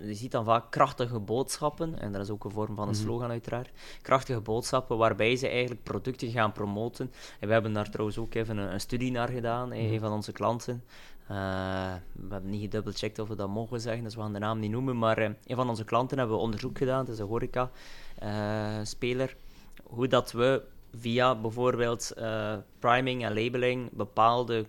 je 0.00 0.14
ziet 0.14 0.30
dan 0.30 0.44
vaak 0.44 0.70
krachtige 0.70 1.18
boodschappen. 1.18 1.98
En 2.00 2.12
dat 2.12 2.22
is 2.22 2.30
ook 2.30 2.44
een 2.44 2.50
vorm 2.50 2.74
van 2.74 2.88
een 2.88 2.94
Mhm. 2.94 3.02
slogan, 3.02 3.30
uiteraard. 3.30 3.70
Krachtige 4.02 4.40
boodschappen 4.40 4.96
waarbij 4.98 5.36
ze 5.36 5.48
eigenlijk 5.48 5.82
producten 5.82 6.30
gaan 6.30 6.52
promoten. 6.52 7.10
En 7.40 7.46
we 7.46 7.52
hebben 7.52 7.72
daar 7.72 7.90
trouwens 7.90 8.18
ook 8.18 8.34
even 8.34 8.56
een, 8.58 8.72
een 8.72 8.80
studie 8.80 9.10
naar 9.10 9.28
gedaan, 9.28 9.72
eh, 9.72 9.82
Mhm. 9.84 9.92
een 9.92 10.00
van 10.00 10.12
onze 10.12 10.32
klanten. 10.32 10.84
Eh, 11.28 11.94
we 12.12 12.32
hebben 12.32 12.50
niet 12.50 12.60
gedubbelcheckt 12.60 13.18
of 13.18 13.28
we 13.28 13.34
dat 13.34 13.48
mogen 13.48 13.80
zeggen, 13.80 14.04
dus 14.04 14.14
we 14.14 14.20
gaan 14.20 14.32
de 14.32 14.38
naam 14.38 14.58
niet 14.58 14.70
noemen. 14.70 14.98
Maar 14.98 15.18
eh, 15.18 15.30
een 15.46 15.56
van 15.56 15.68
onze 15.68 15.84
klanten 15.84 16.18
hebben 16.18 16.36
we 16.36 16.42
onderzoek 16.42 16.78
gedaan, 16.78 16.98
het 16.98 17.08
is 17.08 17.18
een 17.18 17.26
horeca-speler. 17.26 19.36
hoe 19.82 20.08
dat 20.08 20.32
we 20.32 20.62
via 20.94 21.34
bijvoorbeeld 21.34 22.10
eh, 22.10 22.56
priming 22.78 23.24
en 23.24 23.34
labeling 23.34 23.90
bepaalde 23.92 24.66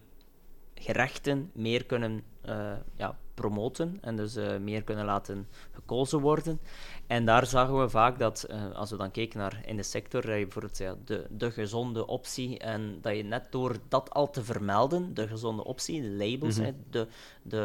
gerechten 0.74 1.52
meer 1.54 1.86
kunnen 1.86 2.24
eh, 2.42 2.72
ja, 2.96 3.18
promoten 3.40 3.98
en 4.02 4.16
dus 4.16 4.36
eh, 4.36 4.58
meer 4.58 4.84
kunnen 4.84 5.06
laten 5.06 5.48
gekozen 5.72 6.20
worden. 6.20 6.60
En 7.08 7.26
daar 7.26 7.46
zagen 7.46 7.80
we 7.82 7.90
vaak 7.90 8.20
dat, 8.20 8.44
eh, 8.44 8.72
als 8.76 8.90
we 8.92 8.98
dan 8.98 9.12
keken 9.12 9.40
naar 9.40 9.62
in 9.66 9.76
de 9.76 9.84
sector, 9.84 10.22
dat 10.22 10.38
je 10.38 10.44
bijvoorbeeld 10.44 10.78
ja, 10.78 10.96
de, 11.06 11.26
de 11.30 11.52
gezonde 11.52 12.08
optie, 12.08 12.58
en 12.60 12.98
dat 13.02 13.16
je 13.16 13.24
net 13.24 13.52
door 13.52 13.76
dat 13.88 14.10
al 14.10 14.30
te 14.30 14.44
vermelden, 14.44 15.14
de 15.14 15.28
gezonde 15.28 15.64
optie, 15.64 16.02
de 16.02 16.10
labels, 16.10 16.56
Mhm. 16.58 16.66
hè, 16.66 16.72
de, 16.90 17.08
de 17.42 17.64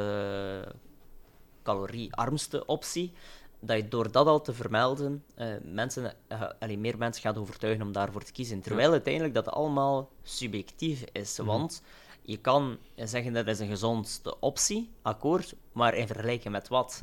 caloriearmste 1.62 2.66
optie, 2.66 3.12
dat 3.60 3.76
je 3.76 3.88
door 3.88 4.10
dat 4.12 4.26
al 4.26 4.40
te 4.40 4.52
vermelden, 4.52 5.24
eh, 5.34 5.46
mensen, 5.62 6.12
allee, 6.58 6.78
meer 6.78 6.98
mensen 6.98 7.22
gaat 7.22 7.38
overtuigen 7.38 7.86
om 7.86 7.92
daarvoor 7.92 8.22
te 8.22 8.32
kiezen. 8.32 8.60
Terwijl 8.60 8.90
uiteindelijk 8.90 9.34
dat 9.34 9.48
allemaal 9.48 10.08
subjectief 10.22 11.04
is, 11.12 11.38
Mhm. 11.38 11.46
want 11.46 11.82
je 12.22 12.36
kan 12.36 12.78
zeggen 12.96 13.32
dat 13.32 13.46
is 13.46 13.58
een 13.58 13.68
gezondste 13.68 14.40
optie, 14.40 14.90
akkoord, 15.02 15.54
maar 15.74 15.94
in 15.94 16.06
vergelijking 16.06 16.52
met 16.52 16.68
wat? 16.68 17.02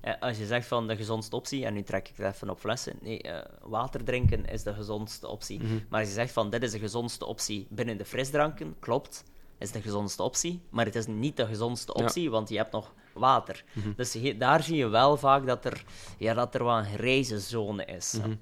Eh, 0.00 0.12
als 0.20 0.38
je 0.38 0.46
zegt 0.46 0.66
van 0.66 0.86
de 0.86 0.96
gezondste 0.96 1.36
optie, 1.36 1.64
en 1.64 1.74
nu 1.74 1.82
trek 1.82 2.08
ik 2.08 2.16
het 2.16 2.34
even 2.34 2.50
op 2.50 2.58
flessen, 2.58 2.96
nee, 3.02 3.22
eh, 3.22 3.50
water 3.62 4.04
drinken 4.04 4.44
is 4.46 4.62
de 4.62 4.74
gezondste 4.74 5.28
optie. 5.28 5.60
Mhm. 5.62 5.74
Maar 5.88 6.00
als 6.00 6.08
je 6.08 6.14
zegt 6.14 6.32
van 6.32 6.50
dit 6.50 6.62
is 6.62 6.70
de 6.72 6.78
gezondste 6.78 7.26
optie 7.26 7.66
binnen 7.70 7.98
de 7.98 8.04
frisdranken, 8.04 8.74
klopt, 8.78 9.24
is 9.58 9.70
de 9.72 9.80
gezondste 9.82 10.22
optie. 10.22 10.60
Maar 10.70 10.84
het 10.84 10.94
is 10.94 11.06
niet 11.06 11.36
de 11.36 11.46
gezondste 11.46 11.92
Ja. 11.96 12.04
optie, 12.04 12.30
want 12.30 12.48
je 12.48 12.56
hebt 12.56 12.72
nog 12.72 12.94
water. 13.12 13.64
Mhm. 13.72 13.92
Dus 13.96 14.12
je- 14.12 14.36
daar 14.36 14.62
zie 14.62 14.76
je 14.76 14.88
wel 14.88 15.16
vaak 15.16 15.46
dat 15.46 15.64
er, 15.64 15.84
ja, 16.18 16.34
dat 16.34 16.54
er 16.54 16.64
wel 16.64 16.78
een 16.78 16.84
grijze 16.84 17.38
zone 17.40 17.84
is. 17.84 18.14
Mhm. 18.18 18.34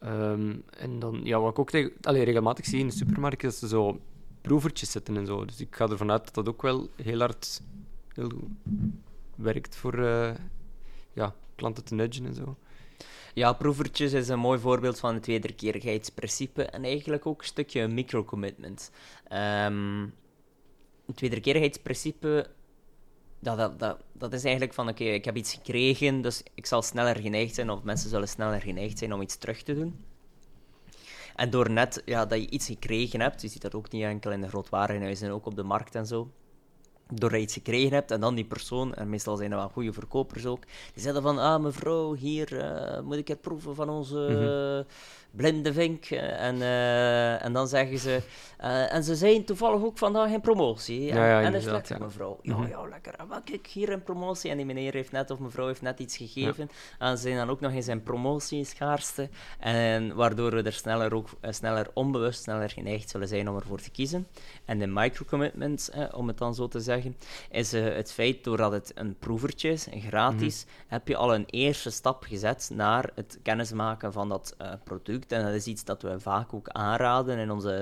Ehm, 0.00 0.56
en 0.78 0.98
dan, 0.98 1.20
ja, 1.24 1.40
wat 1.40 1.50
ik 1.50 1.58
ook 1.58 1.70
tegen, 1.70 1.92
allee, 2.02 2.24
regelmatig 2.24 2.64
zie 2.64 2.78
in 2.80 2.86
de 2.86 2.92
supermarkt, 2.94 3.42
is 3.44 3.50
dat 3.60 3.70
ze 3.70 3.76
zo 3.76 4.00
proevertjes 4.40 4.90
zetten 4.90 5.16
en 5.16 5.26
zo. 5.26 5.44
Dus 5.44 5.60
ik 5.60 5.74
ga 5.76 5.88
ervan 5.88 6.10
uit 6.10 6.24
dat 6.24 6.34
dat 6.34 6.48
ook 6.48 6.62
wel 6.62 6.88
heel 7.02 7.18
hard 7.18 7.62
heel 8.14 8.28
goed 8.30 8.48
werkt 9.40 9.76
voor 9.76 10.04
eh, 10.04 10.34
ja, 11.12 11.34
klanten 11.54 11.84
te 11.84 11.94
nudgen 11.94 12.26
en 12.26 12.34
zo. 12.34 12.56
Ja, 13.34 13.52
proevertjes 13.52 14.12
is 14.12 14.28
een 14.28 14.38
mooi 14.38 14.58
voorbeeld 14.58 14.98
van 14.98 15.14
het 15.14 15.26
wederkerigheidsprincipe 15.26 16.64
en 16.64 16.84
eigenlijk 16.84 17.26
ook 17.26 17.40
een 17.40 17.46
stukje 17.46 17.88
microcommitment. 17.88 18.90
Ehm 19.28 20.04
het 21.10 21.20
wederkerigheidsprincipe, 21.20 22.46
dat, 23.38 23.56
dat, 23.56 23.78
dat, 23.78 23.98
dat 24.12 24.32
is 24.32 24.42
eigenlijk 24.42 24.74
van, 24.74 24.88
oké, 24.88 25.04
ik 25.04 25.24
heb 25.24 25.36
iets 25.36 25.54
gekregen, 25.54 26.20
dus 26.20 26.42
ik 26.54 26.66
zal 26.66 26.82
sneller 26.82 27.16
geneigd 27.16 27.54
zijn, 27.54 27.70
of 27.70 27.82
mensen 27.82 28.10
zullen 28.10 28.28
sneller 28.28 28.60
geneigd 28.60 28.98
zijn 28.98 29.12
om 29.12 29.20
iets 29.20 29.36
terug 29.36 29.62
te 29.62 29.74
doen. 29.74 30.04
En 31.34 31.50
door 31.50 31.70
net 31.70 32.02
ja, 32.04 32.26
dat 32.26 32.40
je 32.40 32.50
iets 32.50 32.66
gekregen 32.66 33.20
hebt, 33.20 33.42
je 33.42 33.48
ziet 33.48 33.62
dat 33.62 33.74
ook 33.74 33.90
niet 33.90 34.02
enkel 34.02 34.30
in 34.30 34.40
de 34.40 34.48
grootwarenhuizen, 34.48 35.30
ook 35.30 35.46
op 35.46 35.56
de 35.56 35.62
markt 35.62 35.94
en 35.94 36.06
zo, 36.06 36.30
doordat 37.12 37.38
je 37.38 37.44
iets 37.44 37.54
gekregen 37.54 37.92
hebt 37.92 38.10
en 38.10 38.20
dan 38.20 38.34
die 38.34 38.44
persoon, 38.44 38.94
en 38.94 39.08
meestal 39.08 39.36
zijn 39.36 39.50
er 39.50 39.56
wel 39.56 39.68
goede 39.68 39.92
verkopers 39.92 40.46
ook, 40.46 40.62
die 40.94 41.02
zeggen 41.02 41.22
van, 41.22 41.38
ah 41.38 41.62
mevrouw, 41.62 42.14
hier 42.14 42.60
eh, 42.60 43.00
moet 43.00 43.16
ik 43.16 43.28
het 43.28 43.40
proeven 43.40 43.74
van 43.74 43.88
onze 43.88 44.26
eh, 44.26 44.94
blinde 45.30 45.72
vink. 45.72 46.04
Eh, 46.04 46.28
En, 46.40 46.62
eh, 46.62 47.44
en 47.44 47.52
dan 47.52 47.68
zeggen 47.68 47.98
ze, 47.98 48.22
eh, 48.58 48.92
en 48.94 49.04
ze 49.04 49.14
zijn 49.14 49.44
toevallig 49.44 49.82
ook 49.82 49.98
vandaag 49.98 50.30
in 50.30 50.40
promotie. 50.40 51.02
Ja, 51.02 51.26
ja, 51.26 51.40
en, 51.40 51.46
en 51.46 51.54
is 51.54 51.64
lekker 51.64 51.98
ja. 51.98 52.04
mevrouw. 52.04 52.38
Ja, 52.42 52.56
Mhm. 52.56 52.68
ja, 52.68 52.88
lekker. 52.88 53.14
En 53.14 53.28
wel, 53.28 53.42
kijk, 53.42 53.66
hier 53.66 53.88
in 53.88 54.02
promotie. 54.02 54.50
En 54.50 54.56
die 54.56 54.66
meneer 54.66 54.92
heeft 54.92 55.12
net, 55.12 55.30
of 55.30 55.38
mevrouw 55.38 55.66
heeft 55.66 55.82
net 55.82 55.98
iets 55.98 56.16
gegeven. 56.16 56.70
En 56.98 57.16
ze 57.16 57.22
zijn 57.22 57.36
dan 57.36 57.50
ook 57.50 57.60
nog 57.60 57.72
eens 57.72 57.88
in 57.88 58.02
promotie, 58.02 58.64
schaarste. 58.64 59.28
En 59.58 60.14
waardoor 60.14 60.50
we 60.50 60.62
er 60.62 60.72
sneller, 60.72 61.14
ook, 61.14 61.28
sneller 61.50 61.90
onbewust, 61.94 62.42
sneller 62.42 62.70
geneigd 62.70 63.10
zullen 63.10 63.28
zijn 63.28 63.48
om 63.48 63.56
ervoor 63.56 63.80
te 63.80 63.90
kiezen. 63.90 64.26
En 64.64 64.78
de 64.78 64.86
microcommitments, 64.86 65.90
eh, 65.90 66.04
om 66.12 66.28
het 66.28 66.38
dan 66.38 66.54
zo 66.54 66.68
te 66.68 66.80
zeggen, 66.80 67.16
is 67.50 67.72
het 67.72 68.12
feit 68.12 68.44
doordat 68.44 68.72
het 68.72 68.92
een 68.94 69.16
proevertje 69.18 69.68
is, 69.70 69.86
gratis, 69.90 70.66
heb 70.86 71.08
je 71.08 71.16
al 71.16 71.34
een 71.34 71.46
eerste 71.46 71.90
stap 71.90 72.24
gezet 72.24 72.70
naar 72.74 73.10
het 73.14 73.38
kennismaken 73.42 74.12
van 74.12 74.28
dat 74.28 74.54
eh, 74.58 74.72
En 75.28 75.44
dat 75.44 75.54
is 75.54 75.66
iets 75.66 75.84
dat 75.84 76.02
we 76.02 76.20
vaak 76.20 76.54
ook 76.54 76.68
aanraden 76.68 77.38
in 77.38 77.50
onze 77.50 77.72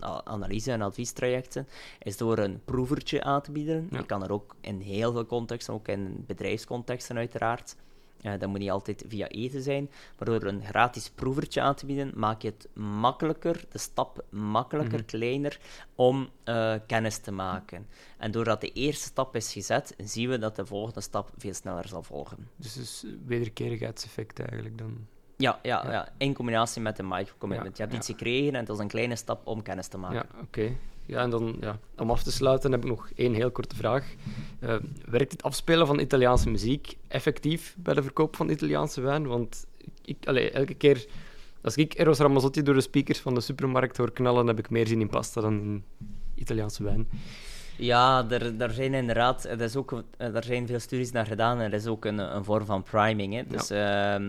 eh, 0.00 0.18
analyse- 0.24 0.72
en 0.72 0.82
adviestrajecten, 0.82 1.68
is 2.02 2.16
door 2.16 2.38
een 2.38 2.60
proevertje 2.64 3.22
aan 3.24 3.42
te 3.42 3.52
bieden. 3.52 3.88
Ja. 3.90 3.98
Je 3.98 4.06
kan 4.06 4.22
er 4.22 4.32
ook 4.32 4.54
in 4.60 4.80
heel 4.80 5.12
veel 5.12 5.26
contexten, 5.26 5.74
ook 5.74 5.88
in 5.88 6.24
bedrijfscontexten 6.26 7.16
uiteraard, 7.16 7.76
eh, 8.20 8.32
dat 8.38 8.48
moet 8.48 8.58
niet 8.58 8.70
altijd 8.70 9.04
via 9.08 9.28
eten 9.28 9.62
zijn, 9.62 9.90
maar 10.18 10.28
door 10.28 10.42
een 10.44 10.64
gratis 10.64 11.10
proevertje 11.10 11.60
aan 11.60 11.74
te 11.74 11.86
bieden, 11.86 12.12
maak 12.14 12.42
je 12.42 12.48
het 12.48 12.68
makkelijker, 12.82 13.64
de 13.68 13.78
stap 13.78 14.24
makkelijker, 14.30 14.98
Mhm. 14.98 15.06
kleiner, 15.06 15.58
om 15.94 16.28
eh, 16.44 16.74
kennis 16.86 17.18
te 17.18 17.32
maken. 17.32 17.86
En 18.18 18.30
doordat 18.30 18.60
de 18.60 18.72
eerste 18.72 19.04
stap 19.04 19.36
is 19.36 19.52
gezet, 19.52 19.94
zien 20.04 20.28
we 20.28 20.38
dat 20.38 20.56
de 20.56 20.66
volgende 20.66 21.00
stap 21.00 21.30
veel 21.36 21.54
sneller 21.54 21.88
zal 21.88 22.02
volgen. 22.02 22.48
Dus 22.56 22.74
het 22.74 22.84
is 22.84 23.04
wederkerigheidseffect 23.26 24.38
eigenlijk 24.40 24.78
dan. 24.78 25.06
Ja, 25.44 25.58
ja, 25.62 25.82
Ja. 25.84 25.92
ja. 25.92 26.08
in 26.18 26.34
combinatie 26.34 26.82
met 26.82 26.96
de 26.96 27.02
microcommitment. 27.02 27.76
Je 27.76 27.82
hebt 27.82 27.94
ja. 27.94 27.98
iets 27.98 28.08
gekregen 28.08 28.54
en 28.54 28.60
het 28.60 28.68
is 28.68 28.78
een 28.78 28.88
kleine 28.88 29.16
stap 29.16 29.46
om 29.46 29.62
kennis 29.62 29.86
te 29.86 29.98
maken. 29.98 30.16
Ja, 30.16 30.40
oké. 30.40 30.76
Ja, 31.06 31.22
en 31.22 31.30
dan, 31.30 31.56
ja, 31.60 31.78
om 31.96 32.10
af 32.10 32.22
te 32.22 32.32
sluiten 32.32 32.72
heb 32.72 32.84
ik 32.84 32.88
nog 32.88 33.10
één 33.14 33.34
heel 33.34 33.50
korte 33.50 33.76
vraag. 33.76 34.14
Eh, 34.60 34.76
werkt 35.08 35.32
het 35.32 35.42
afspelen 35.42 35.86
van 35.86 35.98
Italiaanse 35.98 36.50
muziek 36.50 36.96
effectief 37.08 37.74
bij 37.78 37.94
de 37.94 38.02
verkoop 38.02 38.36
van 38.36 38.48
Italiaanse 38.48 39.00
wijn? 39.00 39.26
Want 39.26 39.66
ik, 40.04 40.16
allee, 40.24 40.50
elke 40.50 40.74
keer 40.74 41.06
als 41.62 41.76
ik 41.76 41.98
Eros 41.98 42.18
Ramazzotti 42.18 42.62
door 42.62 42.74
de 42.74 42.80
speakers 42.80 43.18
van 43.18 43.34
de 43.34 43.40
supermarkt 43.40 43.96
hoor 43.96 44.12
knallen, 44.12 44.46
heb 44.46 44.58
ik 44.58 44.70
meer 44.70 44.86
zin 44.86 45.00
in 45.00 45.08
pasta 45.08 45.40
dan 45.40 45.60
in 45.60 45.84
Italiaanse 46.34 46.82
wijn. 46.82 47.08
Ja, 47.76 48.26
er, 48.30 48.60
er 48.60 48.70
zijn 48.70 48.94
inderdaad, 48.94 49.44
er, 49.44 49.60
is 49.60 49.76
ook, 49.76 50.02
er 50.16 50.44
zijn 50.44 50.66
veel 50.66 50.78
studies 50.80 51.12
naar 51.12 51.26
gedaan 51.26 51.60
en 51.60 51.64
er 51.64 51.78
is 51.78 51.86
ook 51.86 52.04
een, 52.04 52.18
een 52.18 52.44
vorm 52.44 52.64
van 52.64 52.82
priming. 52.82 53.34
Hè. 53.34 53.42
Dus 53.46 53.70
ehm, 53.70 54.24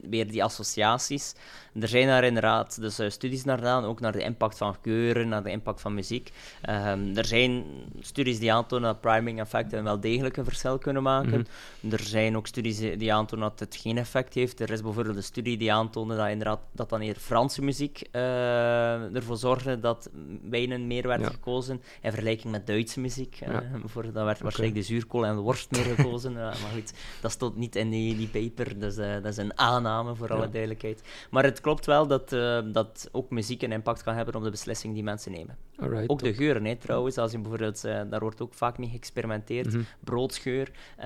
weer 0.00 0.30
die 0.30 0.44
associaties. 0.44 1.34
Er 1.80 1.88
zijn 1.88 2.06
daar 2.06 2.24
inderdaad 2.24 2.80
dus, 2.80 2.98
eh, 2.98 3.10
studies 3.10 3.44
naar 3.44 3.58
gedaan, 3.58 3.84
ook 3.84 4.00
naar 4.00 4.12
de 4.12 4.22
impact 4.22 4.58
van 4.58 4.76
geuren, 4.82 5.28
naar 5.28 5.42
de 5.42 5.50
impact 5.50 5.80
van 5.80 5.94
muziek. 5.94 6.32
Ehm, 6.62 7.16
er 7.16 7.24
zijn 7.24 7.64
studies 8.00 8.38
die 8.38 8.52
aantonen 8.52 8.84
dat 8.88 9.00
priming 9.00 9.40
effecten 9.40 9.84
wel 9.84 10.00
degelijk 10.00 10.36
een 10.36 10.44
verschil 10.44 10.78
kunnen 10.78 11.02
maken. 11.02 11.46
Er 11.90 12.00
zijn 12.00 12.36
ook 12.36 12.46
studies 12.46 12.78
die 12.78 13.12
aantonen 13.12 13.48
dat 13.48 13.60
het 13.60 13.76
geen 13.76 13.98
effect 13.98 14.34
heeft. 14.34 14.60
Er 14.60 14.70
is 14.70 14.82
bijvoorbeeld 14.82 15.16
een 15.16 15.22
studie 15.22 15.56
die 15.56 15.72
aantoonde 15.72 16.16
dat 16.16 16.28
inderdaad 16.28 16.60
dat 16.72 16.88
dan 16.88 17.00
hier 17.00 17.16
Franse 17.16 17.62
muziek 17.62 18.02
eh, 18.10 19.14
ervoor 19.16 19.36
zorgde 19.36 19.80
dat 19.80 20.10
wijnen 20.50 20.86
meer 20.86 21.06
werd 21.06 21.20
Ja. 21.20 21.28
gekozen 21.28 21.82
in 22.00 22.10
vergelijking 22.10 22.52
met 22.52 22.66
Duitse 22.66 22.82
muziek. 22.96 23.38
eh, 23.40 23.52
Ja. 23.52 23.62
bijvoorbeeld, 23.80 24.14
dan 24.14 24.24
werd 24.24 24.40
waarschijnlijk 24.40 24.80
de 24.80 24.86
zuurkool 24.86 25.26
en 25.26 25.34
de 25.34 25.40
worst 25.40 25.70
meer 25.70 25.84
gekozen. 25.84 26.32
Ja, 26.32 26.38
maar 26.38 26.70
goed, 26.74 26.92
dat 27.20 27.30
stond 27.30 27.56
niet 27.56 27.76
in 27.76 27.90
die, 27.90 28.16
die 28.16 28.28
paper, 28.28 28.78
dus 28.78 28.96
eh, 28.96 29.12
dat 29.14 29.24
is 29.24 29.36
een 29.36 29.58
aanname 29.58 30.14
voor 30.14 30.32
alle 30.32 30.48
duidelijkheid. 30.50 31.02
Maar 31.30 31.44
het 31.44 31.60
klopt 31.60 31.86
wel 31.86 32.06
dat, 32.06 32.32
eh, 32.32 32.60
dat 32.72 33.08
ook 33.12 33.30
muziek 33.30 33.62
een 33.62 33.72
impact 33.72 34.02
kan 34.02 34.14
hebben 34.14 34.34
op 34.34 34.42
de 34.42 34.50
beslissing 34.50 34.94
die 34.94 35.02
mensen 35.02 35.32
nemen. 35.32 35.56
Alright, 35.78 36.08
Ook 36.08 36.18
de 36.22 36.34
geuren, 36.34 36.64
hè, 36.64 36.76
trouwens. 36.76 37.18
Als 37.18 37.32
je 37.32 37.38
bijvoorbeeld, 37.38 37.84
eh, 37.84 38.00
daar 38.10 38.20
wordt 38.20 38.40
ook 38.40 38.54
vaak 38.54 38.78
mee 38.78 38.88
geëxperimenteerd. 38.88 39.76
Broodgeur 40.00 40.70
eh, 40.96 41.04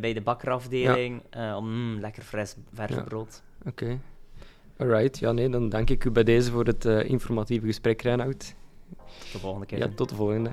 bij 0.00 0.12
de 0.12 0.20
bakkerafdeling. 0.24 1.22
eh, 1.30 1.54
om 1.58 1.68
mm, 1.72 2.00
lekker 2.00 2.22
fris 2.22 2.56
vers 2.72 2.94
brood. 3.04 3.42
Oké. 3.66 3.98
Alright, 4.78 5.18
ja, 5.18 5.32
nee, 5.32 5.48
dan 5.48 5.68
dank 5.68 5.90
ik 5.90 6.04
u 6.04 6.10
bij 6.10 6.24
deze 6.24 6.50
voor 6.50 6.64
het 6.64 6.84
eh, 6.84 7.04
informatieve 7.10 7.66
gesprek, 7.66 8.02
Reinoud. 8.02 8.54
Tot 8.96 9.32
de 9.32 9.38
volgende 9.38 9.66
keer. 9.66 9.78
Ja, 9.78 9.88
tot 9.94 10.08
de 10.08 10.14
volgende. 10.14 10.50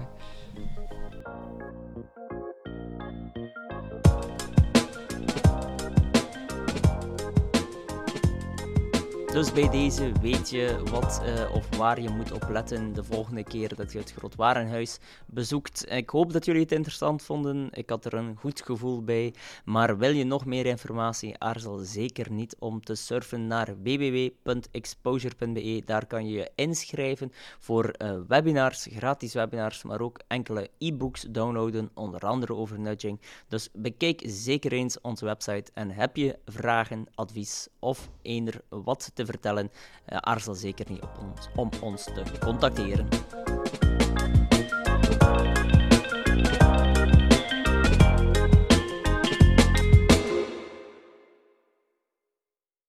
Dus 9.39 9.53
bij 9.53 9.69
deze 9.69 10.11
weet 10.21 10.49
je 10.49 10.81
wat 10.91 11.21
eh, 11.25 11.55
of 11.55 11.77
waar 11.77 12.01
je 12.01 12.09
moet 12.09 12.31
op 12.31 12.49
letten 12.49 12.93
de 12.93 13.03
volgende 13.03 13.43
keer 13.43 13.75
dat 13.75 13.91
je 13.91 13.97
het 13.97 14.13
Grootwarenhuis 14.17 14.99
bezoekt. 15.25 15.91
Ik 15.91 16.09
hoop 16.09 16.33
dat 16.33 16.45
jullie 16.45 16.61
het 16.61 16.71
interessant 16.71 17.21
vonden. 17.21 17.67
Ik 17.71 17.89
had 17.89 18.05
er 18.05 18.13
een 18.13 18.35
goed 18.35 18.61
gevoel 18.61 19.03
bij. 19.03 19.33
Maar 19.65 19.97
wil 19.97 20.11
je 20.11 20.23
nog 20.23 20.45
meer 20.45 20.65
informatie, 20.65 21.37
aarzel 21.37 21.77
zeker 21.77 22.31
niet 22.31 22.55
om 22.59 22.81
te 22.81 22.95
surfen 22.95 23.47
naar 23.47 23.75
www.exposure.be. 23.83 25.81
Daar 25.85 26.05
kan 26.05 26.27
je 26.27 26.37
je 26.37 26.51
inschrijven 26.55 27.31
voor 27.59 27.89
eh, 27.89 28.17
webinars, 28.27 28.87
gratis 28.91 29.33
webinars, 29.33 29.83
maar 29.83 30.01
ook 30.01 30.19
enkele 30.27 30.69
e-books 30.77 31.21
downloaden, 31.21 31.89
onder 31.93 32.21
andere 32.21 32.55
over 32.55 32.79
nudging. 32.79 33.19
Dus 33.47 33.69
bekijk 33.73 34.21
zeker 34.25 34.71
eens 34.71 35.01
onze 35.01 35.25
website 35.25 35.71
en 35.73 35.91
heb 35.91 36.15
je 36.15 36.37
vragen, 36.45 37.07
advies 37.15 37.67
of 37.79 38.09
eender 38.21 38.61
wat 38.69 39.11
te 39.13 39.27
vertellen, 39.29 39.71
eh, 40.05 40.17
aarzel 40.17 40.53
zeker 40.53 40.85
niet 40.89 41.01
op 41.01 41.17
ons, 41.21 41.49
om 41.55 41.69
ons 41.81 42.03
te 42.03 42.23
contacteren. 42.39 43.07